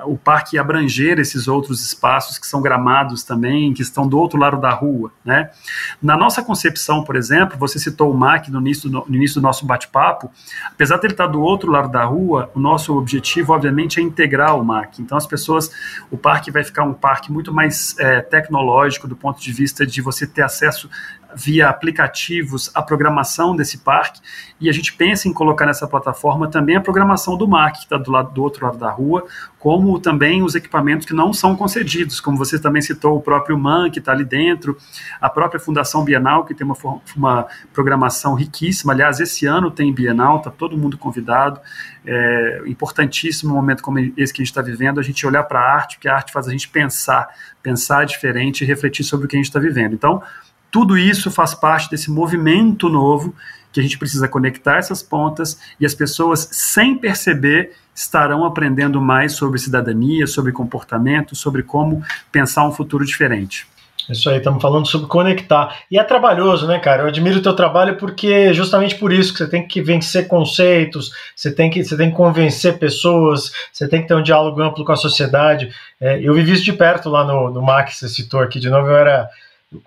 [0.07, 4.59] o parque abranger esses outros espaços que são gramados também, que estão do outro lado
[4.59, 5.51] da rua, né?
[6.03, 9.45] Na nossa concepção, por exemplo, você citou o MAC no início do, no início do
[9.45, 10.31] nosso bate-papo,
[10.67, 14.57] apesar de ele estar do outro lado da rua, o nosso objetivo, obviamente, é integrar
[14.59, 15.01] o MAC.
[15.01, 15.71] Então, as pessoas,
[16.11, 20.01] o parque vai ficar um parque muito mais é, tecnológico do ponto de vista de
[20.01, 20.89] você ter acesso
[21.37, 24.20] via aplicativos a programação desse parque
[24.59, 27.99] e a gente pensa em colocar nessa plataforma também a programação do MAC, que está
[27.99, 29.27] do, lado, do outro lado da rua,
[29.59, 33.90] como também os equipamentos que não são concedidos, como você também citou o próprio MAN,
[33.90, 34.79] que está ali dentro,
[35.20, 36.77] a própria Fundação Bienal, que tem uma,
[37.14, 38.94] uma programação riquíssima.
[38.94, 41.61] Aliás, esse ano tem Bienal, está todo mundo convidado.
[42.07, 45.61] É importantíssimo um momento como esse que a gente está vivendo, a gente olhar para
[45.61, 47.29] a arte, porque a arte faz a gente pensar,
[47.62, 49.92] pensar diferente e refletir sobre o que a gente está vivendo.
[49.92, 50.22] Então,
[50.77, 53.35] tudo isso faz parte desse movimento novo
[53.73, 59.33] que a gente precisa conectar essas pontas e as pessoas, sem perceber, estarão aprendendo mais
[59.33, 63.67] sobre cidadania, sobre comportamento, sobre como pensar um futuro diferente.
[64.11, 65.79] Isso aí, estamos falando sobre conectar.
[65.91, 67.05] E é trabalhoso, né, cara?
[67.05, 71.11] Eu admiro o teu trabalho porque justamente por isso que você tem que vencer conceitos,
[71.35, 74.85] você tem que, você tem que convencer pessoas, você tem que ter um diálogo amplo
[74.85, 75.71] com a sociedade.
[75.99, 78.89] É, eu vivi isso de perto lá no, no MAC, você citou aqui de novo,
[78.89, 79.27] eu era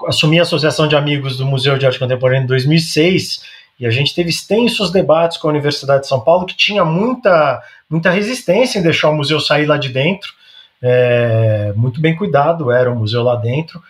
[0.07, 3.41] assumi a Associação de Amigos do Museu de Arte Contemporânea em 2006
[3.79, 7.63] e a gente teve extensos debates com a Universidade de São Paulo que tinha muita,
[7.89, 10.33] muita resistência em deixar o museu sair lá de dentro.
[10.81, 13.81] É, muito bem cuidado era o museu lá dentro.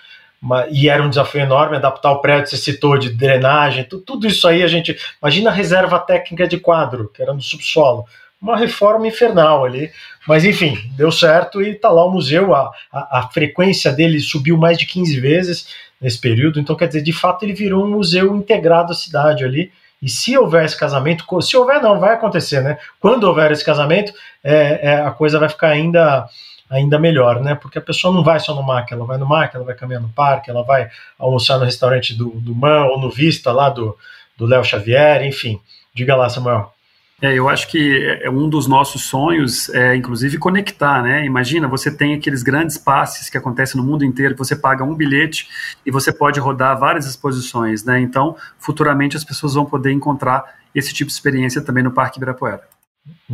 [0.71, 4.61] e era um desafio enorme adaptar o prédio, você citou, de drenagem, tudo isso aí
[4.61, 4.95] a gente.
[5.21, 8.05] Imagina a reserva técnica de quadro, que era no subsolo
[8.41, 9.91] uma reforma infernal ali.
[10.27, 12.55] Mas enfim, deu certo e está lá o museu.
[12.55, 15.67] A, a, a, frequência dele subiu mais de 15 vezes
[15.99, 16.59] nesse período.
[16.59, 19.71] Então, quer dizer, de fato, ele virou um museu integrado à cidade ali.
[20.01, 22.77] E se houver esse casamento, se houver, não, vai acontecer, né?
[22.99, 26.27] Quando houver esse casamento, é, é, a coisa vai ficar ainda
[26.69, 27.55] ainda melhor, né?
[27.55, 30.01] Porque a pessoa não vai só no MAC, ela vai no MAC, ela vai caminhar
[30.01, 33.97] no parque, ela vai almoçar no restaurante do, do Man ou no Vista lá do
[34.39, 35.59] Léo Xavier, enfim.
[35.95, 36.71] Diga lá, Samuel.
[37.21, 41.25] É, eu acho que é um dos nossos sonhos é, inclusive, conectar, né?
[41.25, 44.95] Imagina, você tem aqueles grandes passes que acontecem no mundo inteiro, que você paga um
[44.95, 45.47] bilhete
[45.85, 47.99] e você pode rodar várias exposições, né?
[47.99, 52.61] Então, futuramente as pessoas vão poder encontrar esse tipo de experiência também no Parque Ibirapuera.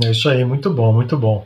[0.03, 1.45] É isso aí, muito bom, muito bom.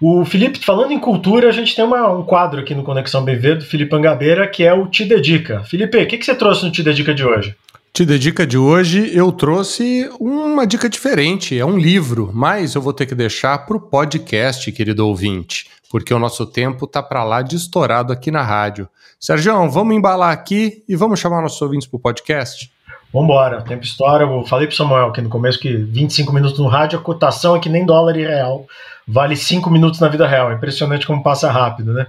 [0.00, 3.56] O Felipe, falando em cultura, a gente tem uma, um quadro aqui no Conexão BV
[3.56, 5.64] do Felipe Angabeira, que é o Te Dedica.
[5.64, 7.56] Felipe, o que, que você trouxe no Te Dedica de hoje?
[7.96, 12.92] Te Dedica de hoje, eu trouxe uma dica diferente, é um livro, mas eu vou
[12.92, 17.40] ter que deixar para o podcast, querido ouvinte, porque o nosso tempo tá para lá
[17.40, 18.86] de estourado aqui na rádio.
[19.18, 22.70] Sérgio, vamos embalar aqui e vamos chamar nossos ouvintes para o podcast?
[23.10, 24.24] Vambora, tempo estoura.
[24.24, 27.60] Eu falei pro Samuel aqui no começo que 25 minutos no rádio, a cotação é
[27.60, 28.66] que nem dólar e real.
[29.08, 30.52] Vale 5 minutos na vida real.
[30.52, 32.06] Impressionante como passa rápido, né?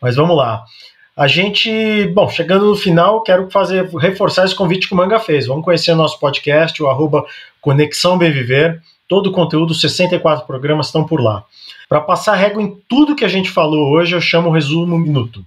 [0.00, 0.62] Mas vamos lá.
[1.18, 5.46] A gente, bom, chegando no final, quero fazer reforçar esse convite que o Manga fez.
[5.46, 7.24] Vamos conhecer o nosso podcast, o arroba
[7.58, 8.82] Conexão Bem Viver.
[9.08, 11.42] Todo o conteúdo, 64 programas estão por lá.
[11.88, 15.42] Para passar régua em tudo que a gente falou hoje, eu chamo o Resumo Minuto.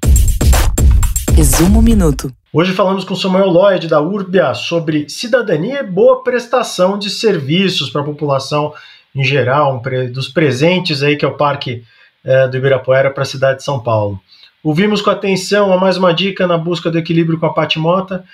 [1.35, 2.33] Resumo Minuto.
[2.51, 8.01] Hoje falamos com Samuel Lloyd, da Urbia, sobre cidadania e boa prestação de serviços para
[8.01, 8.73] a população
[9.15, 9.79] em geral,
[10.11, 11.83] dos presentes aí que é o Parque
[12.25, 14.19] é, do Ibirapuera para a cidade de São Paulo.
[14.61, 18.25] Ouvimos com atenção a mais uma dica na busca do equilíbrio com a Patimota.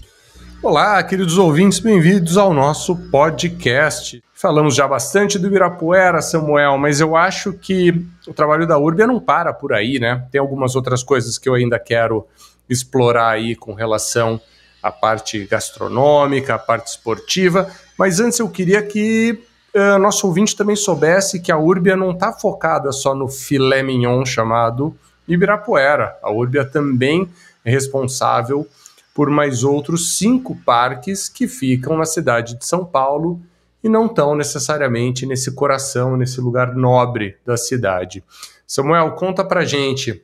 [0.61, 4.21] Olá, queridos ouvintes, bem-vindos ao nosso podcast.
[4.35, 9.21] Falamos já bastante do Ibirapuera, Samuel, mas eu acho que o trabalho da Urbia não
[9.21, 10.27] para por aí, né?
[10.33, 12.27] Tem algumas outras coisas que eu ainda quero
[12.69, 14.41] explorar aí com relação
[14.83, 19.39] à parte gastronômica, à parte esportiva, mas antes eu queria que
[19.75, 24.25] uh, nosso ouvinte também soubesse que a Urbia não está focada só no filé mignon
[24.25, 26.17] chamado Ibirapuera.
[26.23, 27.29] A Urbia também
[27.65, 28.67] é responsável
[29.15, 33.41] por mais outros cinco parques que ficam na cidade de São Paulo
[33.83, 38.23] e não estão necessariamente nesse coração, nesse lugar nobre da cidade.
[38.67, 40.23] Samuel, conta pra gente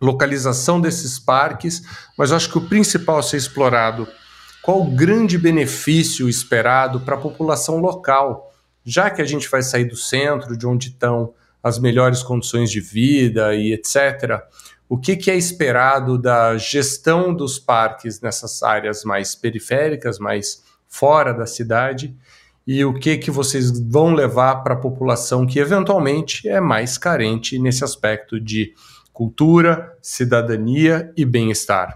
[0.00, 1.82] localização desses parques,
[2.18, 4.08] mas acho que o principal a ser explorado,
[4.62, 8.51] qual o grande benefício esperado para a população local
[8.84, 12.80] já que a gente vai sair do centro, de onde estão as melhores condições de
[12.80, 14.42] vida e etc.,
[14.88, 21.32] o que, que, é esperado da gestão dos parques nessas áreas mais periféricas, mais fora
[21.32, 22.14] da cidade,
[22.66, 27.58] e o que, que vocês vão levar para a população que eventualmente é mais carente
[27.58, 28.74] nesse aspecto de
[29.12, 31.94] cultura, cidadania e bem-estar?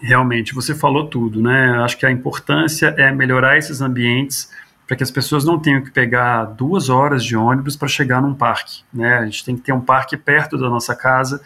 [0.00, 1.78] Realmente, você falou tudo, né?
[1.82, 4.50] Acho que a importância é melhorar esses ambientes
[4.90, 8.34] para que as pessoas não tenham que pegar duas horas de ônibus para chegar num
[8.34, 8.82] parque.
[8.92, 9.18] Né?
[9.18, 11.40] A gente tem que ter um parque perto da nossa casa,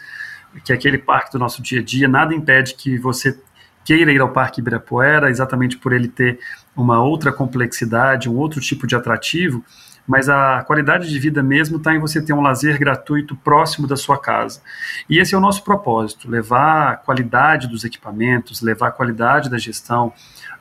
[0.63, 2.07] que é aquele parque do nosso dia a dia.
[2.07, 3.39] Nada impede que você
[3.83, 6.39] queira ir ao Parque Ibirapuera, exatamente por ele ter
[6.75, 9.63] uma outra complexidade, um outro tipo de atrativo,
[10.07, 13.95] mas a qualidade de vida mesmo está em você ter um lazer gratuito próximo da
[13.95, 14.59] sua casa.
[15.07, 19.59] E esse é o nosso propósito: levar a qualidade dos equipamentos, levar a qualidade da
[19.59, 20.11] gestão,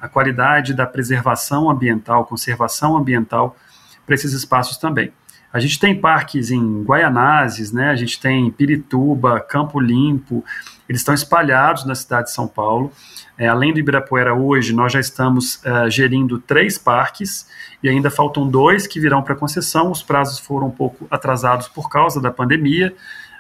[0.05, 3.57] a qualidade da preservação ambiental, conservação ambiental
[4.05, 5.11] para esses espaços também.
[5.51, 7.89] A gente tem parques em Guaianazes, né?
[7.89, 10.45] a gente tem Pirituba, Campo Limpo,
[10.87, 12.93] eles estão espalhados na cidade de São Paulo.
[13.39, 17.49] É, além do Ibirapuera, hoje nós já estamos uh, gerindo três parques
[17.83, 19.91] e ainda faltam dois que virão para concessão.
[19.91, 22.95] Os prazos foram um pouco atrasados por causa da pandemia.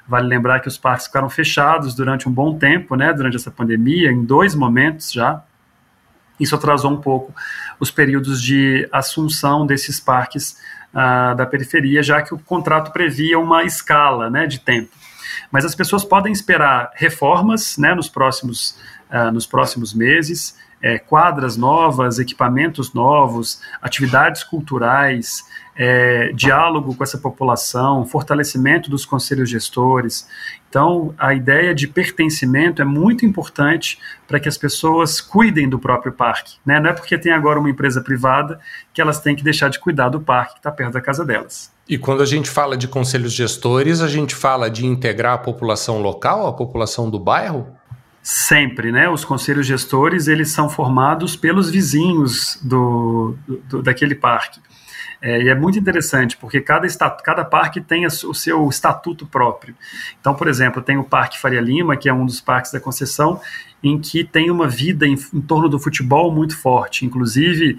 [0.09, 4.11] Vale lembrar que os parques ficaram fechados durante um bom tempo, né, durante essa pandemia,
[4.11, 5.44] em dois momentos já.
[6.38, 7.35] Isso atrasou um pouco
[7.79, 10.57] os períodos de assunção desses parques
[10.92, 14.90] uh, da periferia, já que o contrato previa uma escala né, de tempo.
[15.51, 18.77] Mas as pessoas podem esperar reformas né, nos próximos
[19.11, 20.57] uh, nos próximos meses.
[20.83, 25.42] É, quadras novas, equipamentos novos, atividades culturais,
[25.76, 30.28] é, diálogo com essa população, fortalecimento dos conselhos gestores.
[30.68, 36.12] Então, a ideia de pertencimento é muito importante para que as pessoas cuidem do próprio
[36.12, 36.56] parque.
[36.64, 36.80] Né?
[36.80, 38.58] Não é porque tem agora uma empresa privada
[38.92, 41.72] que elas têm que deixar de cuidar do parque que está perto da casa delas.
[41.88, 46.00] E quando a gente fala de conselhos gestores, a gente fala de integrar a população
[46.00, 47.68] local, a população do bairro?
[48.22, 49.06] Sempre, né?
[49.06, 53.37] Os conselhos gestores eles são formados pelos vizinhos do,
[53.68, 54.60] do daquele parque.
[55.24, 56.87] É, e é muito interessante, porque cada,
[57.24, 59.74] cada parque tem o seu estatuto próprio.
[60.20, 63.40] Então, por exemplo, tem o Parque Faria Lima, que é um dos parques da concessão,
[63.82, 67.06] em que tem uma vida em, em torno do futebol muito forte.
[67.06, 67.78] Inclusive,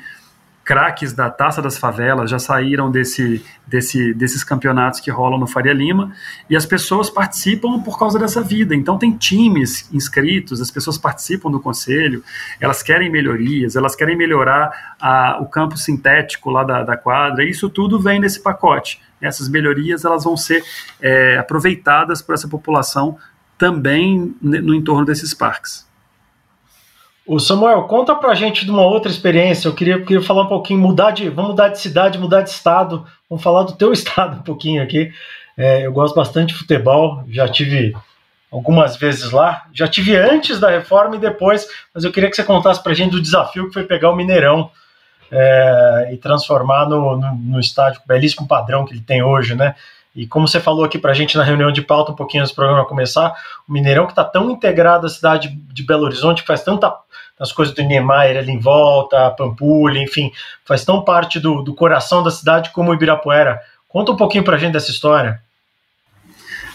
[0.66, 5.72] craques da Taça das Favelas já saíram desse, desse, desses campeonatos que rolam no Faria
[5.72, 6.12] Lima
[6.50, 8.76] e as pessoas participam por causa dessa vida.
[8.76, 12.24] Então tem times inscritos, as pessoas participam do conselho,
[12.60, 17.52] elas querem melhorias, elas querem melhorar a, o campo sintético lá da, da quadra, e
[17.52, 19.00] isso tudo vem nesse pacote.
[19.22, 20.64] Essas melhorias elas vão ser
[21.00, 23.18] é, aproveitadas por essa população
[23.56, 25.85] também no entorno desses parques.
[27.28, 29.68] O Samuel, conta pra gente de uma outra experiência.
[29.68, 31.28] Eu queria, queria falar um pouquinho, mudar de.
[31.28, 33.04] Vamos mudar de cidade, mudar de estado.
[33.28, 35.12] Vamos falar do teu estado um pouquinho aqui.
[35.58, 37.96] É, eu gosto bastante de futebol, já tive
[38.52, 39.66] algumas vezes lá.
[39.74, 43.12] Já tive antes da reforma e depois, mas eu queria que você contasse pra gente
[43.12, 44.70] do desafio que foi pegar o Mineirão
[45.32, 49.76] é, e transformar no, no, no estádio belíssimo padrão que ele tem hoje, né?
[50.16, 52.54] E como você falou aqui para a gente na reunião de pauta, um pouquinho antes
[52.54, 53.36] do programa começar,
[53.68, 56.90] o Mineirão que está tão integrado à cidade de Belo Horizonte, que faz tanta
[57.40, 60.32] as coisas do Niemeyer ali em volta, a Pampulha, enfim,
[60.64, 63.60] faz tão parte do, do coração da cidade como Ibirapuera.
[63.88, 65.42] Conta um pouquinho para a gente dessa história.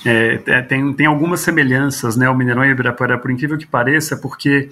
[0.05, 4.17] É, tem, tem algumas semelhanças, né, o Mineirão e o Ibirapuera, por incrível que pareça,
[4.17, 4.71] porque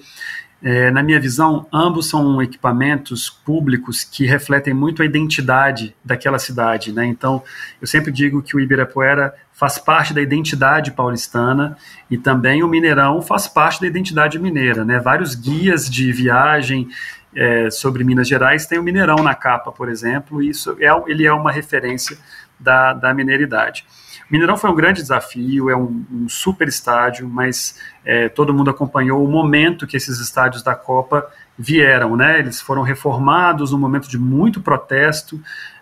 [0.61, 6.91] é, na minha visão, ambos são equipamentos públicos que refletem muito a identidade daquela cidade.
[6.91, 7.05] Né?
[7.05, 7.41] Então,
[7.81, 11.77] eu sempre digo que o Ibirapuera faz parte da identidade paulistana
[12.11, 14.83] e também o Mineirão faz parte da identidade mineira.
[14.83, 14.99] Né?
[14.99, 16.89] Vários guias de viagem
[17.33, 21.25] é, sobre Minas Gerais têm o Mineirão na capa, por exemplo, e isso é, ele
[21.25, 22.17] é uma referência
[22.59, 23.85] da, da mineiridade.
[24.29, 29.23] Mineirão foi um grande desafio, é um, um super estádio, mas é, todo mundo acompanhou
[29.23, 32.39] o momento que esses estádios da Copa vieram, né?
[32.39, 35.41] Eles foram reformados num momento de muito protesto.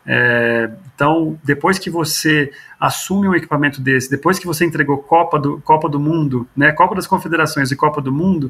[0.09, 5.59] É, então, depois que você assume um equipamento desse, depois que você entregou Copa do,
[5.59, 8.49] Copa do Mundo, né, Copa das Confederações e Copa do Mundo,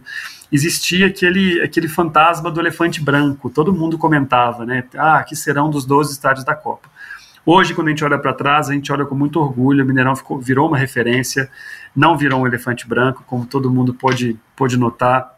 [0.51, 3.49] existia aquele, aquele fantasma do elefante branco.
[3.49, 4.83] Todo mundo comentava, né?
[4.95, 6.87] Ah, que serão dos 12 estádios da Copa.
[7.49, 9.81] Hoje, quando a gente olha para trás, a gente olha com muito orgulho.
[9.81, 11.49] O Mineirão ficou, virou uma referência,
[11.95, 15.33] não virou um elefante branco, como todo mundo pôde, pôde notar.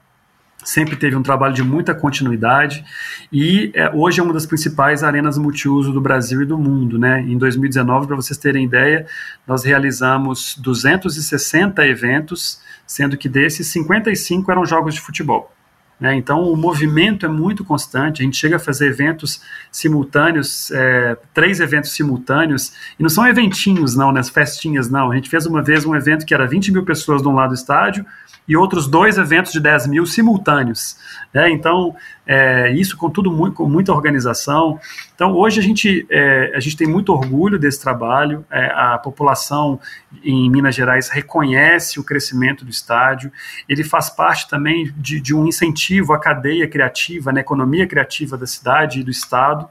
[0.63, 2.83] Sempre teve um trabalho de muita continuidade
[3.31, 6.97] e é, hoje é uma das principais arenas multiuso do Brasil e do mundo.
[6.97, 7.21] Né?
[7.21, 9.05] Em 2019, para vocês terem ideia,
[9.45, 15.53] nós realizamos 260 eventos, sendo que desses 55 eram jogos de futebol.
[15.99, 16.15] Né?
[16.15, 18.21] Então, o movimento é muito constante.
[18.21, 23.95] A gente chega a fazer eventos simultâneos, é, três eventos simultâneos, e não são eventinhos,
[23.95, 24.23] não, né?
[24.23, 25.11] festinhas, não.
[25.11, 27.49] A gente fez uma vez um evento que era 20 mil pessoas de um lado
[27.49, 28.05] do estádio
[28.49, 30.97] e outros dois eventos de 10 mil simultâneos.
[31.31, 31.51] Né?
[31.51, 34.79] Então, é, isso com tudo muito, com muita organização.
[35.13, 38.43] Então, hoje a gente, é, a gente tem muito orgulho desse trabalho.
[38.49, 39.79] É, a população
[40.23, 43.31] em Minas Gerais reconhece o crescimento do estádio.
[43.67, 48.47] Ele faz parte também de, de um incentivo à cadeia criativa, na economia criativa da
[48.47, 49.69] cidade e do estado.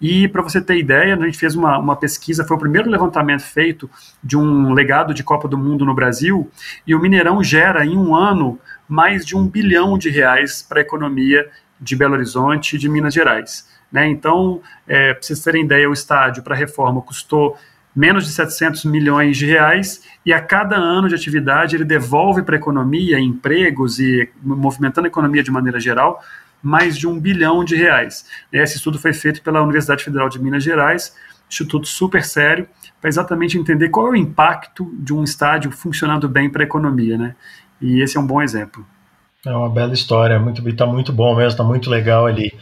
[0.00, 3.42] E para você ter ideia, a gente fez uma, uma pesquisa, foi o primeiro levantamento
[3.42, 3.88] feito
[4.22, 6.50] de um legado de Copa do Mundo no Brasil,
[6.86, 10.82] e o Mineirão gera em um ano mais de um bilhão de reais para a
[10.82, 11.48] economia
[11.80, 13.68] de Belo Horizonte e de Minas Gerais.
[13.90, 14.08] Né?
[14.08, 17.56] Então, é, para vocês terem ideia, o estádio para a reforma custou
[17.94, 22.54] menos de 700 milhões de reais e a cada ano de atividade ele devolve para
[22.54, 26.22] a economia, empregos e movimentando a economia de maneira geral,
[26.66, 28.26] mais de um bilhão de reais.
[28.52, 31.14] Esse estudo foi feito pela Universidade Federal de Minas Gerais,
[31.48, 32.68] instituto super sério,
[33.00, 37.16] para exatamente entender qual é o impacto de um estádio funcionando bem para a economia,
[37.16, 37.36] né?
[37.80, 38.84] E esse é um bom exemplo.
[39.46, 42.52] É uma bela história, muito está muito bom mesmo, está muito legal ali.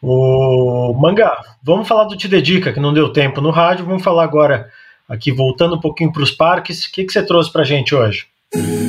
[0.00, 4.24] O Mangá, vamos falar do Te Dedica, que não deu tempo no rádio, vamos falar
[4.24, 4.70] agora
[5.06, 7.94] aqui, voltando um pouquinho para os parques, o que, que você trouxe para a gente
[7.94, 8.24] hoje?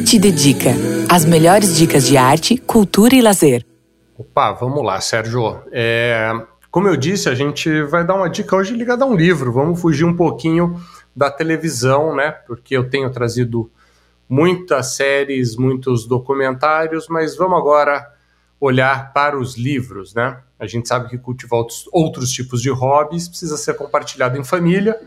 [0.05, 0.71] Te Dedica,
[1.09, 3.72] as melhores dicas de arte, cultura e lazer.
[4.15, 5.63] Opa, vamos lá, Sérgio.
[5.71, 6.31] É,
[6.69, 9.51] como eu disse, a gente vai dar uma dica hoje ligada a um livro.
[9.51, 10.79] Vamos fugir um pouquinho
[11.15, 12.31] da televisão, né?
[12.31, 13.71] Porque eu tenho trazido
[14.29, 18.07] muitas séries, muitos documentários, mas vamos agora
[18.59, 20.37] olhar para os livros, né?
[20.59, 24.99] A gente sabe que cultivar outros, outros tipos de hobbies precisa ser compartilhado em família,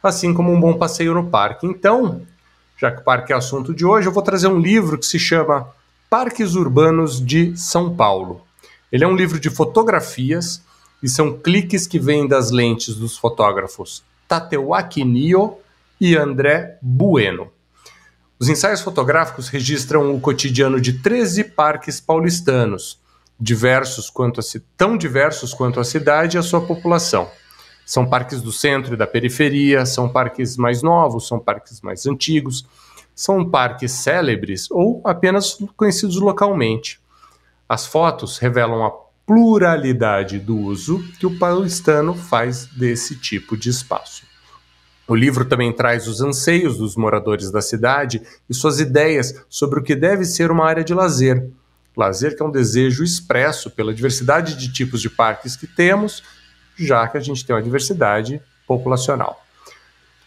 [0.00, 1.66] assim como um bom passeio no parque.
[1.66, 2.22] Então,
[2.76, 5.18] já que o parque é assunto de hoje, eu vou trazer um livro que se
[5.18, 5.68] chama
[6.08, 8.40] Parques Urbanos de São Paulo.
[8.92, 10.60] Ele é um livro de fotografias
[11.02, 15.56] e são cliques que vêm das lentes dos fotógrafos Tateuaki Nio
[15.98, 17.50] e André Bueno.
[18.38, 23.00] Os ensaios fotográficos registram o cotidiano de 13 parques paulistanos,
[23.40, 24.42] diversos quanto a,
[24.76, 27.30] tão diversos quanto a cidade e a sua população.
[27.86, 32.66] São parques do centro e da periferia, são parques mais novos, são parques mais antigos,
[33.14, 37.01] são parques célebres ou apenas conhecidos localmente.
[37.72, 38.90] As fotos revelam a
[39.24, 44.24] pluralidade do uso que o paulistano faz desse tipo de espaço.
[45.08, 49.82] O livro também traz os anseios dos moradores da cidade e suas ideias sobre o
[49.82, 51.48] que deve ser uma área de lazer.
[51.96, 56.22] Lazer que é um desejo expresso pela diversidade de tipos de parques que temos,
[56.76, 59.42] já que a gente tem uma diversidade populacional.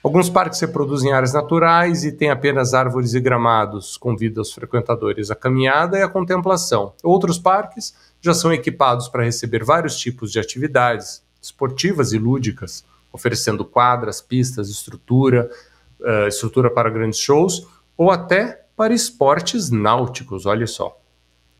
[0.05, 5.35] Alguns parques reproduzem áreas naturais e têm apenas árvores e gramados, convidam os frequentadores à
[5.35, 6.93] caminhada e à contemplação.
[7.01, 13.65] Outros parques já são equipados para receber vários tipos de atividades, esportivas e lúdicas, oferecendo
[13.65, 15.49] quadras, pistas, estrutura,
[15.99, 21.01] uh, estrutura para grandes shows ou até para esportes náuticos, olha só.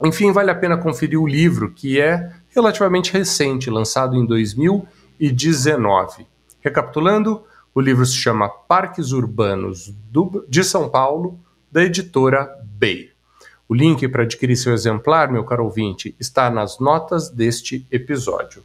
[0.04, 6.28] Enfim, vale a pena conferir o livro, que é relativamente recente, lançado em 2019.
[6.62, 7.44] Recapitulando,
[7.76, 11.38] o livro se chama Parques Urbanos do, de São Paulo,
[11.70, 13.10] da editora Bay.
[13.68, 18.64] O link para adquirir seu exemplar, meu caro ouvinte, está nas notas deste episódio.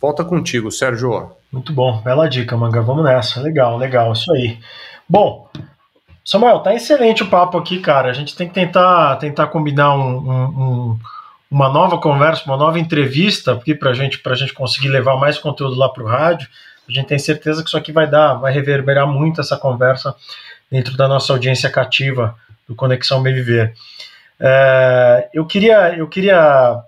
[0.00, 1.32] Volta contigo, Sérgio.
[1.52, 2.80] Muito bom, bela dica, Manga.
[2.80, 3.42] Vamos nessa.
[3.42, 4.58] Legal, legal, isso aí.
[5.06, 5.46] Bom,
[6.24, 8.08] Samuel, tá excelente o papo aqui, cara.
[8.08, 10.98] A gente tem que tentar, tentar combinar um, um, um,
[11.50, 15.74] uma nova conversa, uma nova entrevista aqui para gente, a gente conseguir levar mais conteúdo
[15.74, 16.48] lá para o rádio.
[16.90, 20.14] A gente tem certeza que isso aqui vai dar, vai reverberar muito essa conversa
[20.70, 22.34] dentro da nossa audiência cativa
[22.68, 23.74] do Conexão Bem Viver.
[24.38, 26.80] É, eu queria, eu queria,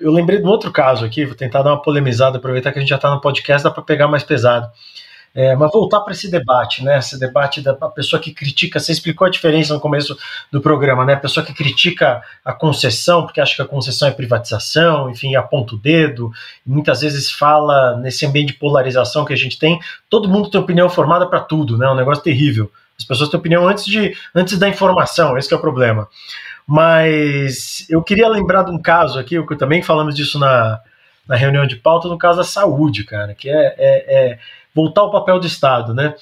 [0.00, 2.80] eu lembrei de um outro caso aqui, vou tentar dar uma polemizada, aproveitar que a
[2.80, 4.68] gente já está no podcast, dá para pegar mais pesado.
[5.40, 6.98] É, mas voltar para esse debate, né?
[6.98, 10.18] Esse debate da pessoa que critica, você explicou a diferença no começo
[10.50, 11.12] do programa, né?
[11.12, 15.76] A pessoa que critica a concessão, porque acha que a concessão é privatização, enfim, aponta
[15.76, 16.32] o dedo,
[16.66, 19.78] muitas vezes fala nesse ambiente de polarização que a gente tem,
[20.10, 21.86] todo mundo tem opinião formada para tudo, né?
[21.86, 22.68] É um negócio terrível.
[22.98, 26.08] As pessoas têm opinião antes, de, antes da informação, esse é o problema.
[26.66, 30.80] Mas eu queria lembrar de um caso aqui, também falamos disso na,
[31.28, 34.38] na reunião de pauta, no caso da saúde, cara, que é, é, é
[34.74, 36.14] voltar ao papel do Estado, né?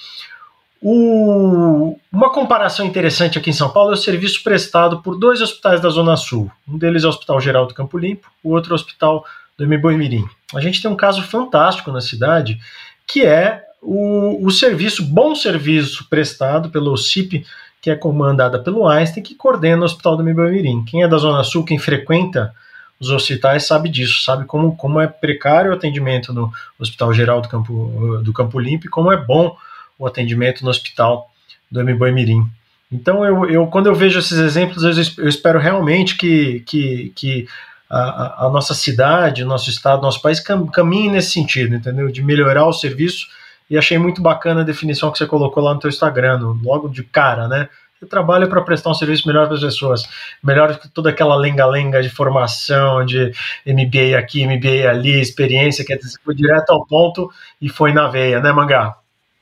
[0.82, 5.80] O, uma comparação interessante aqui em São Paulo é o serviço prestado por dois hospitais
[5.80, 6.50] da Zona Sul.
[6.68, 9.24] Um deles é o Hospital Geral do Campo Limpo, o outro é o Hospital
[9.56, 10.24] do Mirim.
[10.54, 12.58] A gente tem um caso fantástico na cidade,
[13.06, 17.44] que é o, o serviço, bom serviço prestado pelo CIP
[17.80, 20.84] que é comandada pelo Einstein, que coordena o Hospital do Mirim.
[20.84, 22.52] Quem é da Zona Sul, quem frequenta
[23.00, 27.48] os hospitais sabe disso, sabe como, como é precário o atendimento no Hospital Geral do
[27.48, 29.56] Campo, do Campo Limpo e como é bom
[29.98, 31.30] o atendimento no Hospital
[31.70, 32.48] do Mirim.
[32.90, 34.82] Então, eu, eu, quando eu vejo esses exemplos,
[35.18, 37.48] eu espero realmente que, que, que
[37.90, 42.10] a, a, nossa cidade, nosso estado, nosso país caminhe nesse sentido, entendeu?
[42.10, 43.26] De melhorar o serviço
[43.68, 47.02] e achei muito bacana a definição que você colocou lá no teu Instagram, logo de
[47.02, 47.68] cara, né?
[47.98, 50.02] Você trabalha para prestar um serviço melhor para as pessoas,
[50.44, 53.32] melhor que toda aquela lenga-lenga de formação, de
[53.66, 57.30] MBA aqui, MBA ali, experiência, que foi direto ao ponto
[57.60, 58.96] e foi na veia, né, Mangá?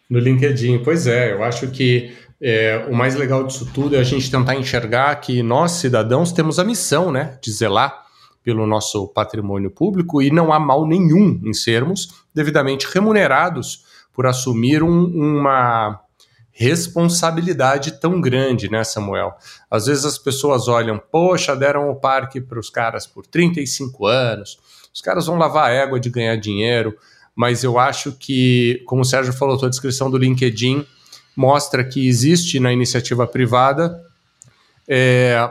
[0.08, 4.04] No LinkedIn, pois é, eu acho que é, o mais legal disso tudo é a
[4.04, 8.04] gente tentar enxergar que nós, cidadãos, temos a missão, né, de zelar
[8.44, 14.82] pelo nosso patrimônio público e não há mal nenhum em sermos devidamente remunerados por assumir
[14.82, 15.98] um, uma
[16.54, 19.34] responsabilidade tão grande, né, Samuel?
[19.70, 24.58] Às vezes as pessoas olham, poxa, deram o parque para os caras por 35 anos,
[24.92, 26.96] os caras vão lavar a égua de ganhar dinheiro,
[27.34, 30.86] mas eu acho que, como o Sérgio falou, a descrição do LinkedIn
[31.36, 34.00] mostra que existe na iniciativa privada
[34.86, 35.50] é,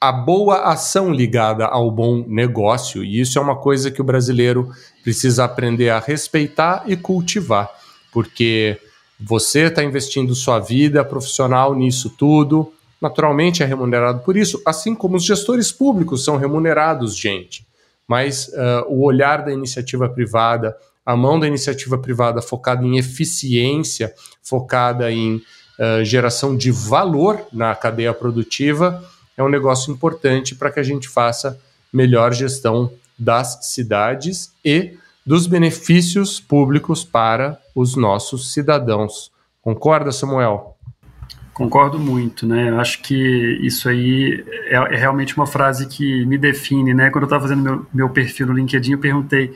[0.00, 4.70] a boa ação ligada ao bom negócio, e isso é uma coisa que o brasileiro
[5.02, 7.68] precisa aprender a respeitar e cultivar
[8.12, 8.78] porque
[9.20, 15.16] você está investindo sua vida profissional nisso tudo, naturalmente é remunerado por isso, assim como
[15.16, 17.66] os gestores públicos são remunerados, gente.
[18.08, 24.12] Mas uh, o olhar da iniciativa privada, a mão da iniciativa privada focada em eficiência,
[24.42, 29.04] focada em uh, geração de valor na cadeia produtiva,
[29.36, 31.58] é um negócio importante para que a gente faça
[31.92, 39.32] melhor gestão das cidades e dos benefícios públicos para os nossos cidadãos.
[39.62, 40.76] Concorda, Samuel?
[41.52, 42.70] Concordo muito, né?
[42.78, 47.10] Acho que isso aí é, é, realmente uma frase que me define, né?
[47.10, 49.52] Quando eu estava fazendo meu, meu perfil no LinkedIn, eu perguntei,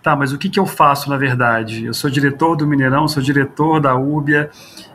[0.00, 1.86] tá, mas o que, que eu faço na verdade?
[1.86, 4.48] Eu sou diretor do Mineirão, sou diretor da UBIA,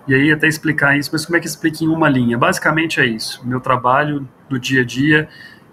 [0.08, 2.38] e aí até explicar isso, mas como é que explica em uma linha?
[2.38, 3.46] Basicamente é isso.
[3.46, 5.28] Meu trabalho do dia a dia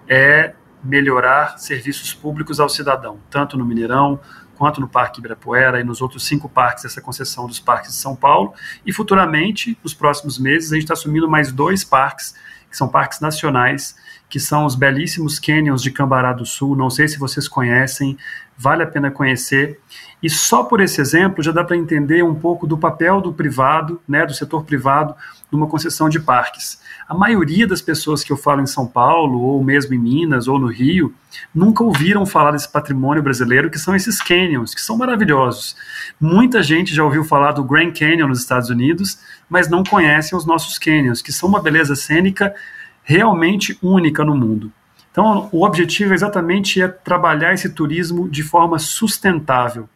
[0.08, 0.52] é
[0.82, 4.20] melhorar serviços públicos ao cidadão, tanto no Mineirão
[4.56, 8.16] quanto no Parque Ibirapuera e nos outros cinco parques dessa concessão dos parques de São
[8.16, 8.54] Paulo.
[8.84, 12.34] E futuramente, nos próximos meses, a gente está assumindo mais dois parques,
[12.70, 13.96] que são parques nacionais,
[14.28, 16.74] que são os belíssimos canyons de Cambará do Sul.
[16.74, 18.18] Não sei se vocês conhecem,
[18.56, 19.78] vale a pena conhecer.
[20.22, 24.00] E só por esse exemplo já dá para entender um pouco do papel do privado,
[24.08, 25.14] né, do setor privado,
[25.56, 26.80] numa concessão de parques.
[27.08, 30.58] A maioria das pessoas que eu falo em São Paulo, ou mesmo em Minas, ou
[30.58, 31.14] no Rio,
[31.54, 35.76] nunca ouviram falar desse patrimônio brasileiro, que são esses canyons, que são maravilhosos.
[36.20, 40.44] Muita gente já ouviu falar do Grand Canyon nos Estados Unidos, mas não conhecem os
[40.44, 42.54] nossos canyons, que são uma beleza cênica
[43.02, 44.72] realmente única no mundo.
[45.10, 49.88] Então, o objetivo exatamente é trabalhar esse turismo de forma sustentável,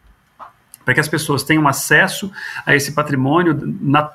[0.83, 2.31] para que as pessoas tenham acesso
[2.65, 3.53] a esse patrimônio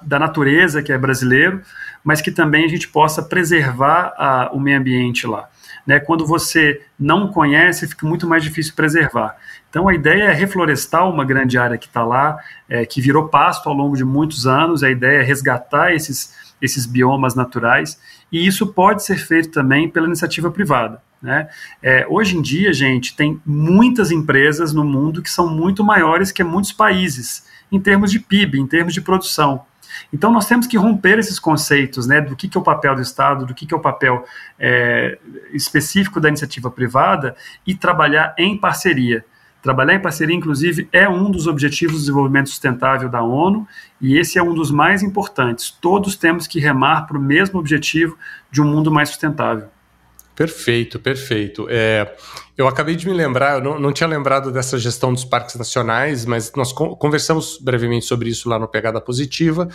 [0.02, 1.60] da natureza que é brasileiro,
[2.04, 5.48] mas que também a gente possa preservar a, o meio ambiente lá.
[5.86, 6.00] Né?
[6.00, 9.36] Quando você não conhece, fica muito mais difícil preservar.
[9.70, 12.38] Então a ideia é reflorestar uma grande área que está lá,
[12.68, 14.82] é, que virou pasto ao longo de muitos anos.
[14.82, 18.00] A ideia é resgatar esses, esses biomas naturais
[18.32, 21.00] e isso pode ser feito também pela iniciativa privada.
[21.20, 21.48] Né?
[21.82, 26.44] É, hoje em dia, gente, tem muitas empresas no mundo que são muito maiores que
[26.44, 29.64] muitos países, em termos de PIB, em termos de produção.
[30.12, 33.00] Então, nós temos que romper esses conceitos né, do que, que é o papel do
[33.00, 34.24] Estado, do que, que é o papel
[34.58, 35.18] é,
[35.52, 37.34] específico da iniciativa privada
[37.66, 39.24] e trabalhar em parceria.
[39.62, 43.66] Trabalhar em parceria, inclusive, é um dos objetivos do desenvolvimento sustentável da ONU
[44.00, 45.70] e esse é um dos mais importantes.
[45.70, 48.16] Todos temos que remar para o mesmo objetivo
[48.50, 49.68] de um mundo mais sustentável.
[50.36, 51.66] Perfeito, perfeito.
[51.70, 52.14] É,
[52.58, 56.26] eu acabei de me lembrar, eu não, não, tinha lembrado dessa gestão dos parques nacionais,
[56.26, 59.66] mas nós conversamos brevemente sobre isso lá no Pegada Positiva.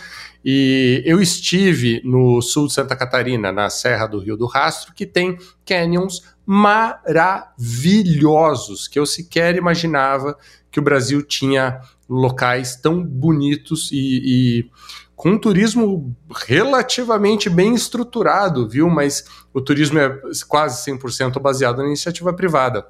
[0.44, 5.04] E eu estive no sul de Santa Catarina, na Serra do Rio do Rastro, que
[5.04, 5.36] tem
[5.66, 10.38] canyons maravilhosos, que eu sequer imaginava
[10.70, 14.70] que o Brasil tinha locais tão bonitos e, e
[15.22, 16.16] com um turismo
[16.48, 18.90] relativamente bem estruturado, viu?
[18.90, 20.18] Mas o turismo é
[20.48, 22.88] quase 100% baseado na iniciativa privada.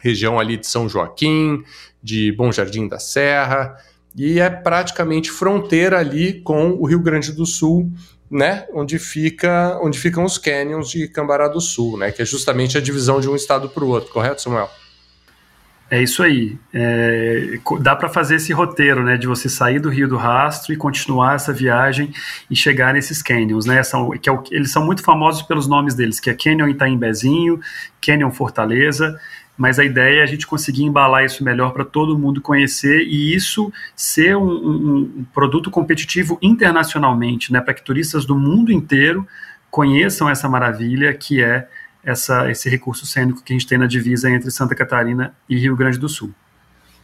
[0.00, 1.62] Região ali de São Joaquim,
[2.02, 3.76] de Bom Jardim da Serra,
[4.16, 7.92] e é praticamente fronteira ali com o Rio Grande do Sul,
[8.28, 12.76] né, onde fica, onde ficam os canyons de Cambará do Sul, né, que é justamente
[12.76, 14.68] a divisão de um estado para o outro, correto, Samuel?
[15.90, 16.58] É isso aí.
[16.72, 20.76] É, dá para fazer esse roteiro, né, de você sair do Rio do Rastro e
[20.76, 22.12] continuar essa viagem
[22.50, 23.82] e chegar nesses canyons, né?
[23.82, 27.58] São, que é, eles são muito famosos pelos nomes deles, que é Canyon Itaimbezinho,
[28.04, 29.18] Canyon Fortaleza.
[29.56, 33.34] Mas a ideia é a gente conseguir embalar isso melhor para todo mundo conhecer e
[33.34, 37.60] isso ser um, um, um produto competitivo internacionalmente, né?
[37.60, 39.26] Para que turistas do mundo inteiro
[39.70, 41.66] conheçam essa maravilha que é
[42.04, 45.76] essa, esse recurso cênico que a gente tem na divisa entre Santa Catarina e Rio
[45.76, 46.32] Grande do Sul.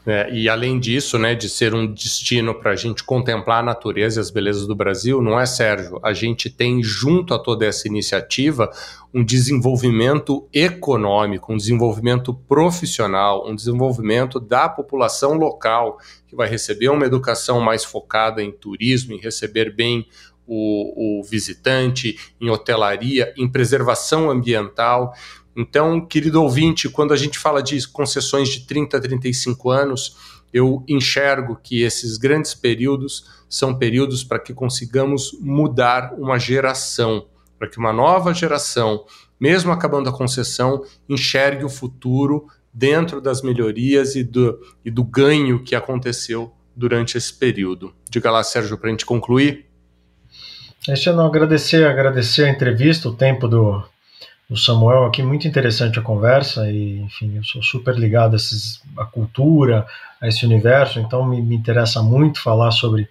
[0.07, 4.21] É, e além disso, né, de ser um destino para a gente contemplar a natureza
[4.21, 5.99] e as belezas do Brasil, não é, Sérgio?
[6.03, 8.71] A gente tem, junto a toda essa iniciativa,
[9.15, 17.07] um desenvolvimento econômico, um desenvolvimento profissional, um desenvolvimento da população local, que vai receber uma
[17.07, 20.07] educação mais focada em turismo, em receber bem
[20.47, 25.15] o, o visitante, em hotelaria, em preservação ambiental.
[25.57, 30.17] Então, querido ouvinte, quando a gente fala de concessões de 30 a 35 anos,
[30.53, 37.27] eu enxergo que esses grandes períodos são períodos para que consigamos mudar uma geração,
[37.59, 39.05] para que uma nova geração,
[39.39, 45.63] mesmo acabando a concessão, enxergue o futuro dentro das melhorias e do, e do ganho
[45.63, 47.95] que aconteceu durante esse período.
[48.11, 49.67] Diga lá, Sérgio, para a gente concluir.
[50.87, 53.83] Deixa eu não agradecer, agradecer a entrevista, o tempo do,
[54.49, 58.83] do Samuel aqui, muito interessante a conversa e, enfim, eu sou super ligado a, esses,
[58.99, 59.87] a cultura,
[60.21, 63.09] a esse universo, então me, me interessa muito falar sobre,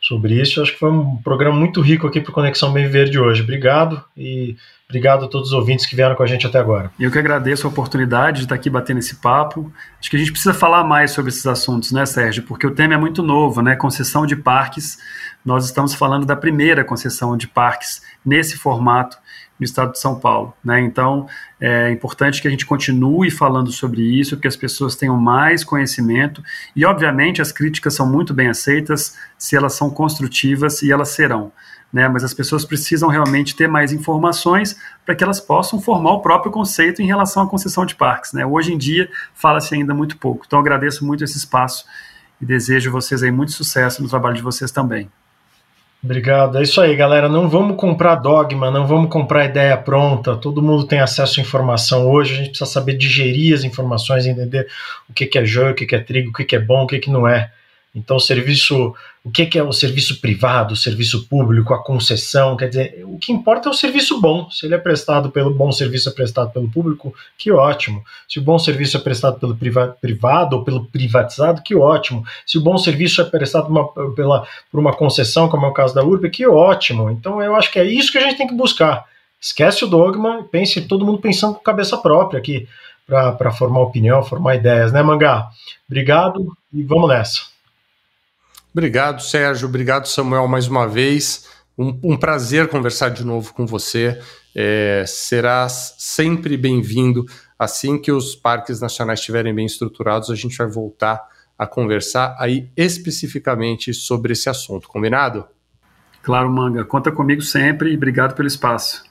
[0.00, 0.62] sobre isso.
[0.62, 3.42] Acho que foi um programa muito rico aqui para Conexão Bem Verde hoje.
[3.42, 4.56] Obrigado e
[4.90, 6.90] obrigado a todos os ouvintes que vieram com a gente até agora.
[6.98, 9.72] Eu que agradeço a oportunidade de estar aqui batendo esse papo.
[9.98, 12.42] Acho que a gente precisa falar mais sobre esses assuntos, né, Sérgio?
[12.42, 13.76] Porque o tema é muito novo, né?
[13.76, 14.98] Concessão de parques.
[15.44, 19.16] Nós estamos falando da primeira concessão de parques nesse formato
[19.60, 20.54] no estado de São Paulo.
[20.64, 20.80] Né?
[20.80, 21.28] Então,
[21.60, 26.42] é importante que a gente continue falando sobre isso, que as pessoas tenham mais conhecimento
[26.74, 31.52] e, obviamente, as críticas são muito bem aceitas se elas são construtivas e elas serão.
[31.92, 32.08] Né?
[32.08, 36.50] Mas as pessoas precisam realmente ter mais informações para que elas possam formar o próprio
[36.50, 38.32] conceito em relação à concessão de parques.
[38.32, 38.46] Né?
[38.46, 40.44] Hoje em dia, fala-se ainda muito pouco.
[40.46, 41.84] Então, agradeço muito esse espaço
[42.40, 45.10] e desejo vocês aí muito sucesso no trabalho de vocês também.
[46.02, 46.56] Obrigado.
[46.56, 47.28] É isso aí, galera.
[47.28, 50.34] Não vamos comprar dogma, não vamos comprar ideia pronta.
[50.34, 52.32] Todo mundo tem acesso à informação hoje.
[52.32, 54.66] A gente precisa saber digerir as informações, entender
[55.08, 57.28] o que, é joio, o que, é trigo, o que, é bom, o que não
[57.28, 57.52] é.
[57.92, 62.68] Então, o serviço, o que, é o serviço privado, o serviço público, a concessão, quer
[62.68, 64.48] dizer, o que importa é o serviço bom.
[64.48, 68.04] Se ele é prestado pelo bom serviço é prestado pelo público, que ótimo.
[68.28, 69.58] Se o bom serviço é prestado pelo
[70.00, 72.24] privado ou pelo privatizado, que ótimo.
[72.46, 75.92] Se o bom serviço é prestado uma, pela, por uma concessão, como é o caso
[75.92, 77.10] da URB, que ótimo.
[77.10, 79.04] Então, eu acho que é isso que a gente tem que buscar.
[79.40, 82.68] Esquece o dogma, pense todo mundo pensando com cabeça própria aqui
[83.04, 85.48] para formar opinião, formar ideias, né, Mangá?
[85.88, 87.49] Obrigado e vamos nessa.
[88.72, 89.68] Obrigado, Sérgio.
[89.68, 91.48] Obrigado, Samuel, mais uma vez.
[91.76, 94.20] Um, um prazer conversar de novo com você.
[94.54, 97.24] É, serás sempre bem-vindo.
[97.58, 101.20] Assim que os parques nacionais estiverem bem estruturados, a gente vai voltar
[101.58, 104.88] a conversar aí especificamente sobre esse assunto.
[104.88, 105.46] Combinado?
[106.22, 106.84] Claro, Manga.
[106.84, 109.09] Conta comigo sempre e obrigado pelo espaço.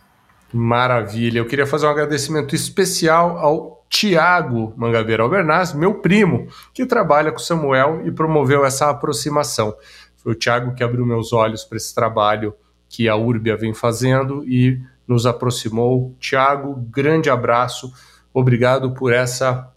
[0.51, 1.39] Maravilha.
[1.39, 7.39] Eu queria fazer um agradecimento especial ao Tiago Mangabeira Albernaz, meu primo, que trabalha com
[7.39, 9.75] Samuel e promoveu essa aproximação.
[10.17, 12.53] Foi o Tiago que abriu meus olhos para esse trabalho
[12.87, 16.15] que a Urbia vem fazendo e nos aproximou.
[16.19, 17.91] Tiago, grande abraço.
[18.33, 19.71] Obrigado por essa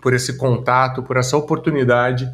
[0.00, 2.30] por esse contato, por essa oportunidade